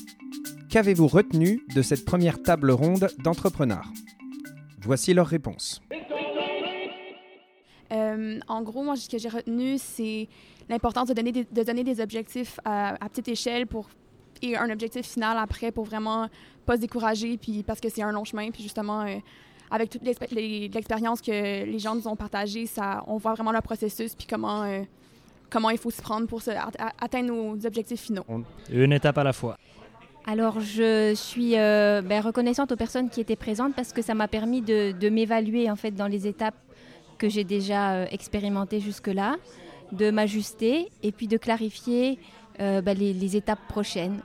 Qu'avez-vous 0.69 1.07
retenu 1.07 1.61
de 1.73 1.81
cette 1.81 2.03
première 2.03 2.43
table 2.43 2.71
ronde 2.71 3.09
d'entrepreneurs? 3.19 3.89
Voici 4.81 5.13
leurs 5.13 5.27
réponses. 5.27 5.81
Euh, 7.93 8.39
en 8.49 8.61
gros, 8.61 8.83
moi, 8.83 8.97
ce 8.97 9.07
que 9.07 9.17
j'ai 9.17 9.29
retenu, 9.29 9.77
c'est 9.77 10.27
l'importance 10.67 11.07
de 11.07 11.13
donner 11.13 11.31
des, 11.31 11.45
de 11.49 11.63
donner 11.63 11.85
des 11.85 12.01
objectifs 12.01 12.59
à, 12.65 12.95
à, 12.95 13.07
petite 13.07 13.29
échelle 13.29 13.67
pour, 13.67 13.87
et 14.43 14.57
un 14.57 14.69
objectif 14.69 15.05
final 15.05 15.37
après 15.37 15.71
pour 15.71 15.85
vraiment 15.85 16.27
pas 16.65 16.75
se 16.75 16.81
décourager, 16.81 17.37
puis 17.37 17.63
parce 17.63 17.79
que 17.79 17.89
c'est 17.89 18.03
un 18.03 18.11
long 18.11 18.23
chemin, 18.23 18.51
puis 18.51 18.63
justement, 18.63 19.01
euh, 19.01 19.17
avec 19.71 19.89
toute 19.89 20.03
l'expérience 20.03 21.21
que 21.21 21.31
les 21.65 21.79
gens 21.79 21.95
nous 21.95 22.07
ont 22.07 22.15
partagée, 22.15 22.65
ça, 22.65 23.03
on 23.07 23.17
voit 23.17 23.33
vraiment 23.33 23.51
le 23.51 23.61
processus, 23.61 24.15
puis 24.15 24.27
comment, 24.29 24.63
euh, 24.63 24.81
comment 25.49 25.69
il 25.69 25.77
faut 25.77 25.91
se 25.91 26.01
prendre 26.01 26.27
pour 26.27 26.41
se, 26.41 26.51
a, 26.51 26.69
atteindre 27.01 27.33
nos 27.33 27.65
objectifs 27.65 28.01
finaux. 28.01 28.25
Une 28.69 28.93
étape 28.93 29.17
à 29.17 29.23
la 29.23 29.33
fois. 29.33 29.57
Alors, 30.25 30.61
je 30.61 31.13
suis 31.15 31.57
euh, 31.57 32.01
ben, 32.01 32.21
reconnaissante 32.21 32.71
aux 32.71 32.77
personnes 32.77 33.09
qui 33.09 33.19
étaient 33.19 33.35
présentes 33.35 33.75
parce 33.75 33.91
que 33.91 34.01
ça 34.01 34.13
m'a 34.13 34.29
permis 34.29 34.61
de, 34.61 34.93
de 34.93 35.09
m'évaluer 35.09 35.69
en 35.69 35.75
fait 35.75 35.91
dans 35.91 36.07
les 36.07 36.27
étapes 36.27 36.55
que 37.17 37.27
j'ai 37.27 37.43
déjà 37.43 37.93
euh, 37.93 38.05
expérimentées 38.09 38.79
jusque-là, 38.79 39.35
de 39.91 40.11
m'ajuster 40.11 40.89
et 41.03 41.11
puis 41.11 41.27
de 41.27 41.37
clarifier 41.37 42.19
euh, 42.59 42.81
ben, 42.81 42.97
les, 42.97 43.13
les, 43.13 43.35
étapes 43.35 43.67
prochaines. 43.67 44.21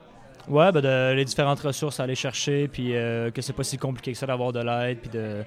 Ouais, 0.49 0.73
ben 0.73 1.15
les 1.15 1.25
différentes 1.25 1.61
ressources 1.61 2.01
à 2.01 2.05
aller 2.05 2.15
chercher, 2.15 2.69
puis 2.69 2.95
euh, 2.95 3.31
que 3.31 3.43
c'est 3.43 3.53
pas 3.53 3.65
si 3.65 3.77
compliqué 3.77 4.13
que 4.13 4.19
ça 4.19 4.27
d'avoir 4.27 4.53
de 4.53 4.61
l'aide, 4.61 4.99
puis 4.99 5.11
de, 5.11 5.43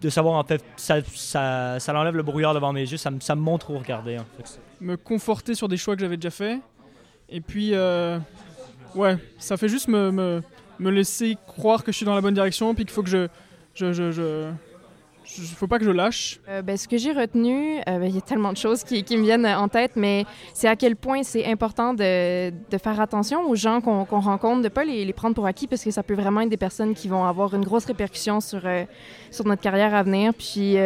de 0.00 0.08
savoir 0.08 0.34
en 0.36 0.44
fait, 0.44 0.64
ça, 0.76 0.96
ça, 1.14 1.78
ça 1.78 1.98
enlève 1.98 2.16
le 2.16 2.22
brouillard 2.22 2.54
devant 2.54 2.72
mes 2.72 2.80
yeux, 2.80 2.96
ça, 2.96 3.10
me, 3.10 3.20
ça 3.20 3.34
me 3.34 3.40
montre 3.40 3.70
où 3.70 3.78
regarder. 3.78 4.18
Me 4.80 4.96
conforter 4.96 5.54
sur 5.54 5.68
des 5.68 5.76
choix 5.76 5.94
que 5.94 6.00
j'avais 6.00 6.16
déjà 6.16 6.30
faits, 6.30 6.60
et 7.28 7.40
puis 7.40 7.74
Ouais, 8.94 9.18
ça 9.38 9.58
fait 9.58 9.68
juste 9.68 9.88
me, 9.88 10.10
me, 10.10 10.42
me, 10.78 10.90
laisser 10.90 11.36
croire 11.46 11.84
que 11.84 11.92
je 11.92 11.96
suis 11.98 12.06
dans 12.06 12.14
la 12.14 12.22
bonne 12.22 12.32
direction, 12.32 12.74
puis 12.74 12.86
qu'il 12.86 12.94
faut 12.94 13.02
que 13.02 13.10
je, 13.10 13.28
je 13.74 14.50
il 15.38 15.42
ne 15.42 15.46
faut 15.46 15.66
pas 15.66 15.78
que 15.78 15.84
je 15.84 15.90
lâche. 15.90 16.40
Euh, 16.48 16.62
ben, 16.62 16.76
ce 16.76 16.88
que 16.88 16.96
j'ai 16.96 17.12
retenu, 17.12 17.76
il 17.76 17.82
euh, 17.88 17.98
ben, 17.98 18.12
y 18.12 18.18
a 18.18 18.20
tellement 18.20 18.52
de 18.52 18.56
choses 18.56 18.84
qui, 18.84 19.04
me 19.16 19.22
viennent 19.22 19.46
en 19.46 19.68
tête, 19.68 19.92
mais 19.96 20.24
c'est 20.54 20.68
à 20.68 20.76
quel 20.76 20.96
point 20.96 21.22
c'est 21.22 21.46
important 21.46 21.94
de, 21.94 22.50
faire 22.78 23.00
attention 23.00 23.48
aux 23.48 23.54
gens 23.54 23.80
qu'on 23.80 24.04
qu 24.04 24.14
rencontre, 24.14 24.58
de 24.58 24.64
ne 24.64 24.68
pas 24.68 24.84
les, 24.84 25.12
prendre 25.12 25.34
pour 25.34 25.46
acquis, 25.46 25.66
parce 25.66 25.82
que 25.82 25.90
ça 25.90 26.02
peut 26.02 26.14
vraiment 26.14 26.42
être 26.42 26.48
des 26.48 26.56
personnes 26.56 26.94
qui 26.94 27.08
vont 27.08 27.24
avoir 27.24 27.54
une 27.54 27.64
grosse 27.64 27.86
répercussion 27.86 28.40
sur, 28.40 28.60
euh, 28.64 28.84
sur 29.30 29.46
notre 29.46 29.62
carrière 29.62 29.94
à 29.94 30.02
venir. 30.02 30.32
Puis 30.34 30.76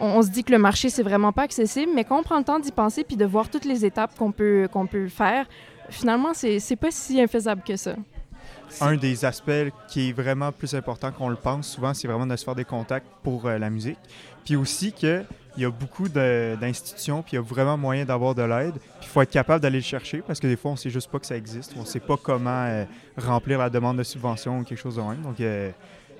on, 0.00 0.06
on, 0.06 0.22
se 0.22 0.30
dit 0.30 0.44
que 0.44 0.52
le 0.52 0.58
marché, 0.58 0.88
c'est 0.88 1.02
vraiment 1.02 1.32
pas 1.32 1.42
accessible, 1.42 1.92
mais 1.94 2.04
quand 2.04 2.18
on 2.18 2.22
prend 2.22 2.38
le 2.38 2.44
temps 2.44 2.58
d'y 2.58 2.72
penser 2.72 3.04
puis 3.04 3.16
de 3.16 3.24
voir 3.24 3.48
toutes 3.48 3.64
les 3.64 3.84
étapes 3.84 4.16
qu'on 4.16 4.32
peut, 4.32 4.68
qu'on 4.72 4.86
peut 4.86 5.08
faire, 5.08 5.46
finalement, 5.90 6.32
c'est 6.34 6.76
pas 6.76 6.90
si 6.90 7.20
infaisable 7.20 7.62
que 7.66 7.76
ça. 7.76 7.94
Un 8.80 8.96
des 8.96 9.24
aspects 9.24 9.50
qui 9.88 10.08
est 10.08 10.12
vraiment 10.12 10.52
plus 10.52 10.74
important 10.74 11.10
qu'on 11.10 11.28
le 11.28 11.36
pense 11.36 11.68
souvent, 11.68 11.94
c'est 11.94 12.08
vraiment 12.08 12.26
de 12.26 12.36
se 12.36 12.44
faire 12.44 12.54
des 12.54 12.64
contacts 12.64 13.06
pour 13.22 13.46
euh, 13.46 13.58
la 13.58 13.70
musique. 13.70 13.98
Puis 14.44 14.56
aussi 14.56 14.92
qu'il 14.92 15.26
y 15.56 15.64
a 15.64 15.70
beaucoup 15.70 16.08
d'institutions, 16.08 17.22
puis 17.22 17.32
il 17.32 17.36
y 17.36 17.38
a 17.38 17.42
vraiment 17.42 17.76
moyen 17.76 18.04
d'avoir 18.04 18.34
de 18.34 18.42
l'aide. 18.42 18.74
Puis 18.74 19.02
il 19.02 19.08
faut 19.08 19.22
être 19.22 19.30
capable 19.30 19.60
d'aller 19.60 19.78
le 19.78 19.84
chercher 19.84 20.22
parce 20.22 20.40
que 20.40 20.46
des 20.46 20.56
fois, 20.56 20.70
on 20.70 20.74
ne 20.74 20.78
sait 20.78 20.90
juste 20.90 21.10
pas 21.10 21.18
que 21.18 21.26
ça 21.26 21.36
existe. 21.36 21.74
On 21.76 21.80
ne 21.80 21.86
sait 21.86 22.00
pas 22.00 22.16
comment 22.16 22.64
euh, 22.66 22.84
remplir 23.16 23.58
la 23.58 23.70
demande 23.70 23.98
de 23.98 24.04
subvention 24.04 24.60
ou 24.60 24.64
quelque 24.64 24.78
chose 24.78 24.96
de 24.96 25.02
même. 25.02 25.22
Donc, 25.22 25.40
euh, 25.40 25.70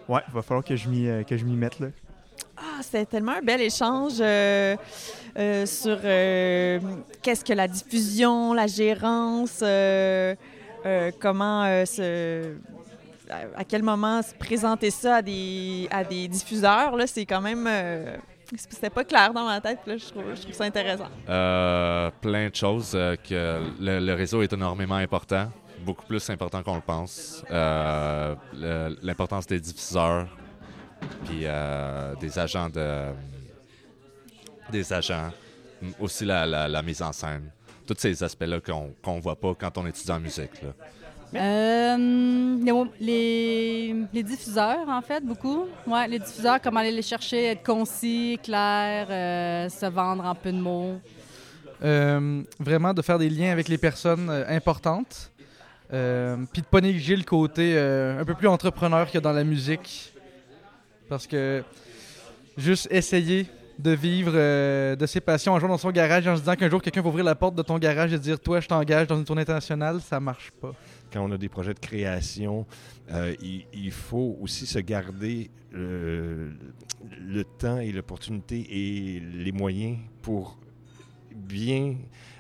ouais, 0.08 0.20
il 0.28 0.34
va 0.34 0.42
falloir 0.42 0.64
que 0.64 0.76
je 0.76 0.88
m'y 0.88 1.56
mette 1.56 1.80
là. 1.80 1.88
Ah, 2.61 2.82
c'était 2.82 3.06
tellement 3.06 3.32
un 3.32 3.42
bel 3.42 3.61
échange 3.61 4.14
euh, 4.20 4.76
euh, 5.38 5.64
sur 5.64 5.96
euh, 6.02 6.80
qu'est-ce 7.22 7.44
que 7.44 7.52
la 7.52 7.68
diffusion, 7.68 8.52
la 8.52 8.66
gérance, 8.66 9.62
comment 11.20 11.64
se, 11.85 12.55
à 13.31 13.64
quel 13.64 13.83
moment 13.83 14.22
se 14.22 14.35
présenter 14.35 14.90
ça 14.90 15.16
à 15.16 15.22
des, 15.22 15.88
à 15.90 16.05
des 16.05 16.29
diffuseurs. 16.29 16.96
Là, 16.96 17.07
c'est 17.07 17.27
quand 17.27 17.40
même. 17.40 17.68
c'était 18.57 18.90
pas 18.90 19.05
clair 19.05 19.33
dans 19.33 19.44
ma 19.44 19.61
tête, 19.61 19.81
là, 19.87 19.96
je, 19.96 20.07
trouve, 20.07 20.35
je 20.35 20.42
trouve 20.42 20.55
ça 20.55 20.64
intéressant. 20.64 21.09
plein 21.27 22.48
de 22.48 22.55
choses, 22.55 22.92
que 22.92 23.61
le, 23.81 24.14
réseau 24.14 24.42
est 24.42 24.53
énormément 24.53 24.96
important, 24.96 25.51
beaucoup 25.81 26.07
plus 26.07 26.31
important 26.31 26.62
qu'on 26.62 26.77
le 26.77 26.81
pense. 26.81 27.44
L'importance 29.03 29.46
des 29.46 29.61
diffuseurs, 29.61 30.27
puis 31.24 31.42
euh, 31.44 32.14
des 32.16 32.38
agents 32.38 32.68
de 32.68 33.12
des 34.70 34.92
agents 34.92 35.31
aussi 35.98 36.24
la, 36.24 36.83
mise 36.83 37.01
en 37.01 37.12
scène 37.12 37.51
tous 37.88 38.01
ces 38.01 38.22
aspects 38.22 38.44
là 38.44 38.61
qu'on 38.61 38.92
qu 39.03 39.20
voit 39.20 39.37
pas 39.40 39.55
quand 39.59 39.79
on 39.79 39.87
étudie 39.87 40.11
en 40.11 40.20
musique 40.20 40.62
là. 40.62 40.70
Euh, 41.35 42.87
les, 43.01 43.94
les, 44.12 44.22
diffuseurs, 44.22 44.88
en 44.88 45.03
fait, 45.03 45.22
beaucoup. 45.22 45.66
Ouais, 45.87 46.09
les 46.09 46.18
diffuseurs, 46.18 46.59
comment 46.61 46.81
aller 46.81 46.92
les 46.92 47.03
chercher, 47.03 47.48
être 47.48 47.62
concis, 47.62 48.38
clair, 48.42 49.07
euh, 49.11 49.68
se 49.68 49.87
vendre 49.87 50.24
en 50.24 50.35
peu 50.35 50.53
de 50.53 50.59
mots. 50.59 50.98
Euh, 51.85 52.42
vraiment 52.59 52.94
de 52.94 53.03
faire 53.03 53.18
des 53.18 53.29
liens 53.29 53.53
avec 53.53 53.68
les 53.68 53.79
personnes 53.79 54.29
euh, 54.31 54.44
importantes. 54.48 55.31
Puis 55.90 56.62
de 56.62 56.66
pas 56.70 56.81
négliger 56.81 57.16
le 57.16 57.24
côté 57.24 57.79
un 57.79 58.24
peu 58.24 58.35
plus 58.35 58.48
entrepreneur 58.48 59.11
que 59.11 59.18
dans 59.18 59.33
la 59.33 59.44
musique. 59.44 60.12
Parce 61.09 61.27
que 61.27 61.62
juste 62.59 62.88
essayer 62.90 63.46
de 63.78 63.90
vivre 63.92 64.32
euh, 64.34 64.96
de 64.96 65.06
ses 65.06 65.20
passions 65.20 65.52
en 65.52 65.60
jouant 65.60 65.68
dans 65.68 65.78
son 65.78 65.90
garage 65.90 66.26
en 66.26 66.34
se 66.34 66.40
disant 66.40 66.56
qu'un 66.56 66.68
jour 66.68 66.82
quelqu'un 66.82 67.00
va 67.00 67.08
ouvrir 67.08 67.24
la 67.24 67.34
porte 67.34 67.54
de 67.54 67.62
ton 67.62 67.78
garage 67.78 68.12
et 68.12 68.18
dire 68.18 68.40
Toi, 68.40 68.60
je 68.60 68.66
t'engage 68.66 69.06
dans 69.06 69.16
une 69.16 69.24
tournée 69.24 69.42
internationale, 69.42 70.00
ça 70.00 70.18
marche 70.18 70.50
pas. 70.60 70.72
Quand 71.12 71.24
on 71.24 71.32
a 71.32 71.38
des 71.38 71.48
projets 71.48 71.74
de 71.74 71.78
création, 71.78 72.66
euh, 73.12 73.34
il, 73.40 73.64
il, 73.72 73.92
faut 73.92 74.36
aussi 74.40 74.66
se 74.66 74.78
garder 74.80 75.50
euh, 75.74 76.50
le 77.20 77.44
temps 77.44 77.78
et 77.78 77.92
l'opportunité 77.92 78.66
et 78.68 79.20
les 79.20 79.52
moyens 79.52 79.98
pour 80.22 80.58
bien 81.38 81.96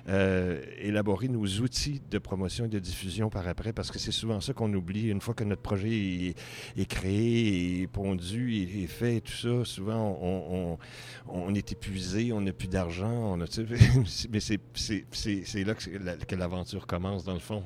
euh, 0.08 0.62
élaborer 0.78 1.28
nos 1.28 1.44
outils 1.44 2.00
de 2.10 2.18
promotion 2.18 2.64
et 2.64 2.68
de 2.68 2.78
diffusion 2.78 3.28
par 3.28 3.46
après, 3.46 3.74
parce 3.74 3.90
que 3.90 3.98
c'est 3.98 4.10
souvent 4.10 4.40
ça 4.40 4.54
qu'on 4.54 4.72
oublie. 4.72 5.08
Une 5.08 5.20
fois 5.20 5.34
que 5.34 5.44
notre 5.44 5.60
projet 5.60 6.34
est, 6.76 6.86
créé, 6.86 7.82
est 7.82 7.86
pondu, 7.88 8.56
est, 8.56 8.86
fait, 8.86 9.20
tout 9.20 9.32
ça, 9.32 9.64
souvent 9.64 10.18
on, 10.22 10.78
on, 11.28 11.48
on 11.48 11.54
est 11.54 11.72
épuisé, 11.72 12.32
on 12.32 12.40
n'a 12.40 12.52
plus 12.52 12.68
d'argent, 12.68 13.36
mais 14.30 14.40
c'est 14.40 15.64
là 15.64 15.74
que 15.74 16.34
l'aventure 16.36 16.86
commence, 16.86 17.24
dans 17.24 17.34
le 17.34 17.38
fond. 17.38 17.62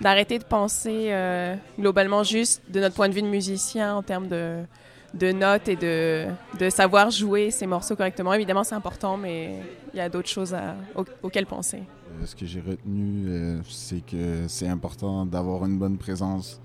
D'arrêter 0.00 0.38
de 0.38 0.44
penser 0.44 1.08
euh, 1.10 1.56
globalement 1.76 2.22
juste 2.22 2.62
de 2.68 2.78
notre 2.78 2.94
point 2.94 3.08
de 3.08 3.14
vue 3.14 3.22
de 3.22 3.26
musicien 3.26 3.96
en 3.96 4.04
termes 4.04 4.28
de 4.28 4.62
de 5.14 5.32
notes 5.32 5.68
et 5.68 5.76
de, 5.76 6.70
savoir 6.70 7.10
jouer 7.10 7.50
ces 7.50 7.66
morceaux 7.66 7.96
correctement. 7.96 8.32
Évidemment, 8.32 8.64
c'est 8.64 8.74
important, 8.74 9.16
mais 9.16 9.60
il 9.92 9.96
y 9.96 10.00
a 10.00 10.08
d'autres 10.08 10.28
choses 10.28 10.54
auxquelles 11.22 11.46
penser. 11.46 11.78
Euh, 11.78 12.26
Ce 12.26 12.34
que 12.34 12.46
j'ai 12.46 12.60
retenu, 12.60 13.28
euh, 13.28 13.60
c'est 13.68 14.04
que 14.04 14.46
c'est 14.48 14.68
important 14.68 15.26
d'avoir 15.26 15.64
une 15.64 15.78
bonne 15.78 15.98
présence 15.98 16.60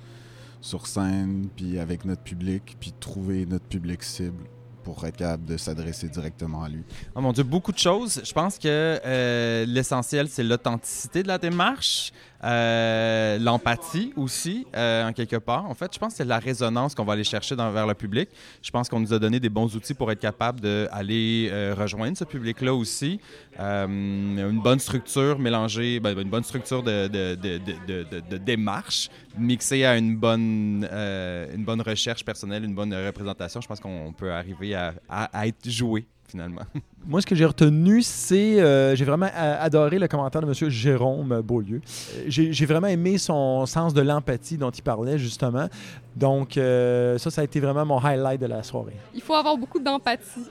sur 0.62 0.88
scène, 0.88 1.48
puis 1.56 1.80
avec 1.80 2.06
notre 2.06 2.24
public, 2.24 2.76
puis 2.80 2.94
trouver 3.00 3.46
notre 3.46 3.66
public 3.66 4.04
cible 4.04 4.44
pour 4.86 5.04
être 5.06 5.18
capable 5.18 5.46
de 5.46 5.58
s'adresser 5.58 6.08
directement 6.08 6.64
à 6.64 6.70
lui. 6.70 6.84
Oh 7.16 7.22
mon 7.22 7.34
Dieu, 7.34 7.44
beaucoup 7.44 7.72
de 7.72 7.80
choses. 7.80 8.22
Je 8.24 8.32
pense 8.32 8.60
que 8.60 8.68
euh, 8.68 9.66
l'essentiel, 9.66 10.30
c'est 10.30 10.44
l'authenticité 10.44 11.24
de 11.24 11.28
la 11.28 11.40
démarche, 11.40 12.14
euh, 12.44 13.40
l'empathie 13.40 14.14
aussi, 14.16 14.68
euh, 14.76 15.08
en 15.08 15.12
quelque 15.12 15.38
part. 15.38 15.66
En 15.66 15.74
fait, 15.74 15.92
je 15.92 15.98
pense 15.98 16.14
que 16.14 16.18
c'est 16.18 16.26
la 16.26 16.38
résonance 16.38 16.94
qu'on 16.94 17.04
va 17.04 17.14
aller 17.14 17.24
chercher 17.24 17.56
dans, 17.56 17.72
vers 17.72 17.88
le 17.88 17.96
public. 17.96 18.30
Je 18.62 18.70
pense 18.70 18.88
qu'on 18.88 19.00
nous 19.00 19.12
a 19.12 19.18
donné 19.18 19.40
des 19.40 19.50
bons 19.50 19.76
outils 19.76 19.96
pour 19.96 20.12
être 20.12 20.20
capable 20.20 20.62
d'aller 20.62 21.50
rejoindre 21.76 22.16
ce 22.16 22.24
public-là 22.24 22.74
aussi. 22.76 23.20
Euh, 23.60 23.86
une 23.88 24.60
bonne 24.62 24.80
structure 24.80 25.40
mélangée, 25.40 26.00
ben, 26.00 26.18
une 26.18 26.30
bonne 26.30 26.44
structure 26.44 26.84
de, 26.84 27.08
de, 27.08 27.36
de, 27.36 27.58
de, 27.88 28.04
de- 28.04 28.20
de 28.30 28.38
démarche 28.38 29.10
mixée 29.38 29.86
à 29.86 29.98
une 29.98 30.16
bonne, 30.18 30.88
euh, 30.92 31.48
une 31.56 31.64
bonne 31.64 31.82
recherche 31.82 32.26
personnelle, 32.26 32.64
une 32.66 32.76
bonne 32.76 32.94
représentation. 32.94 33.62
Je 33.62 33.68
pense 33.68 33.80
qu'on 33.80 34.14
peut 34.18 34.32
arriver 34.32 34.76
à, 34.76 34.94
à- 35.10 35.40
à 35.40 35.48
être 35.48 35.70
joué 35.70 36.06
finalement. 36.28 36.64
Moi, 37.08 37.22
ce 37.22 37.26
que 37.28 37.36
j'ai 37.36 37.46
retenu, 37.46 38.02
c'est. 38.02 38.60
euh, 38.60 38.96
j'ai 38.96 39.06
vraiment 39.06 39.28
a- 39.34 39.62
adoré 39.62 40.00
le 40.00 40.08
commentaire 40.08 40.42
de 40.42 40.48
M. 40.48 40.70
Jérôme 40.70 41.42
Beaulieu. 41.42 41.80
Euh, 42.18 42.24
J'ai 42.28 42.66
vraiment 42.66 42.88
aimé 42.88 43.18
son 43.20 43.66
sens 43.68 43.94
de 43.94 44.02
l'empathie 44.02 44.58
dont 44.58 44.72
il 44.72 44.82
parlait, 44.82 45.18
justement. 45.20 45.70
Donc, 46.16 46.58
euh, 46.58 47.18
ça, 47.20 47.30
ça 47.30 47.42
a 47.42 47.44
été 47.44 47.60
vraiment 47.60 47.86
mon 47.86 48.00
highlight 48.04 48.42
de 48.42 48.48
la 48.48 48.64
soirée. 48.64 48.96
Il 49.14 49.22
faut 49.22 49.36
avoir 49.36 49.56
beaucoup 49.56 49.80
d'empathie. 49.80 50.46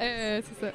Euh, 0.00 0.40
c'est 0.44 0.66
ça. 0.66 0.72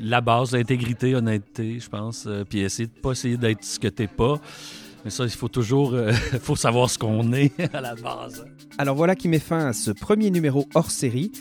La 0.00 0.20
base, 0.20 0.52
l'intégrité, 0.52 1.14
honnêteté, 1.14 1.78
je 1.80 1.88
pense. 1.88 2.26
euh, 2.26 2.44
puis 2.48 2.60
essayer 2.60 2.86
de 2.86 2.92
pas 2.92 3.12
essayer 3.12 3.36
d'être 3.36 3.64
ce 3.64 3.78
que 3.78 3.88
t'es 3.88 4.06
pas. 4.06 4.40
Mais 5.04 5.10
ça, 5.10 5.24
il 5.24 5.30
faut 5.30 5.48
toujours 5.48 5.94
euh, 5.94 6.12
faut 6.42 6.56
savoir 6.56 6.90
ce 6.90 6.98
qu'on 6.98 7.32
est 7.32 7.52
à 7.74 7.80
la 7.80 7.94
base. 7.94 8.46
Alors 8.78 8.96
voilà 8.96 9.16
qui 9.16 9.28
met 9.28 9.38
fin 9.38 9.66
à 9.68 9.72
ce 9.72 9.90
premier 9.90 10.30
numéro 10.30 10.66
hors 10.74 10.90
série. 10.90 11.32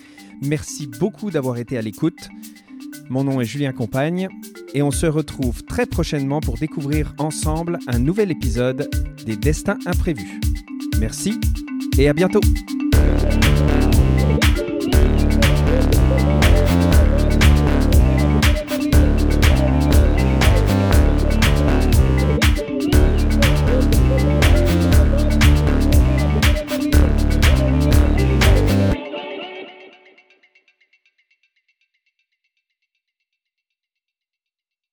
Merci 0.41 0.88
beaucoup 0.88 1.30
d'avoir 1.32 1.58
été 1.58 1.78
à 1.78 1.82
l'écoute. 1.82 2.30
Mon 3.10 3.24
nom 3.24 3.41
est 3.41 3.45
Julien 3.45 3.74
Compagne 3.74 4.28
et 4.74 4.82
on 4.82 4.91
se 4.91 5.06
retrouve 5.06 5.63
très 5.63 5.86
prochainement 5.86 6.39
pour 6.39 6.58
découvrir 6.58 7.13
ensemble 7.19 7.78
un 7.88 8.00
nouvel 8.00 8.32
épisode 8.32 8.89
des 9.26 9.36
Destins 9.36 9.78
imprévus. 9.86 10.39
Merci 11.00 11.39
et 11.97 12.08
à 12.08 12.13
bientôt. 12.13 12.41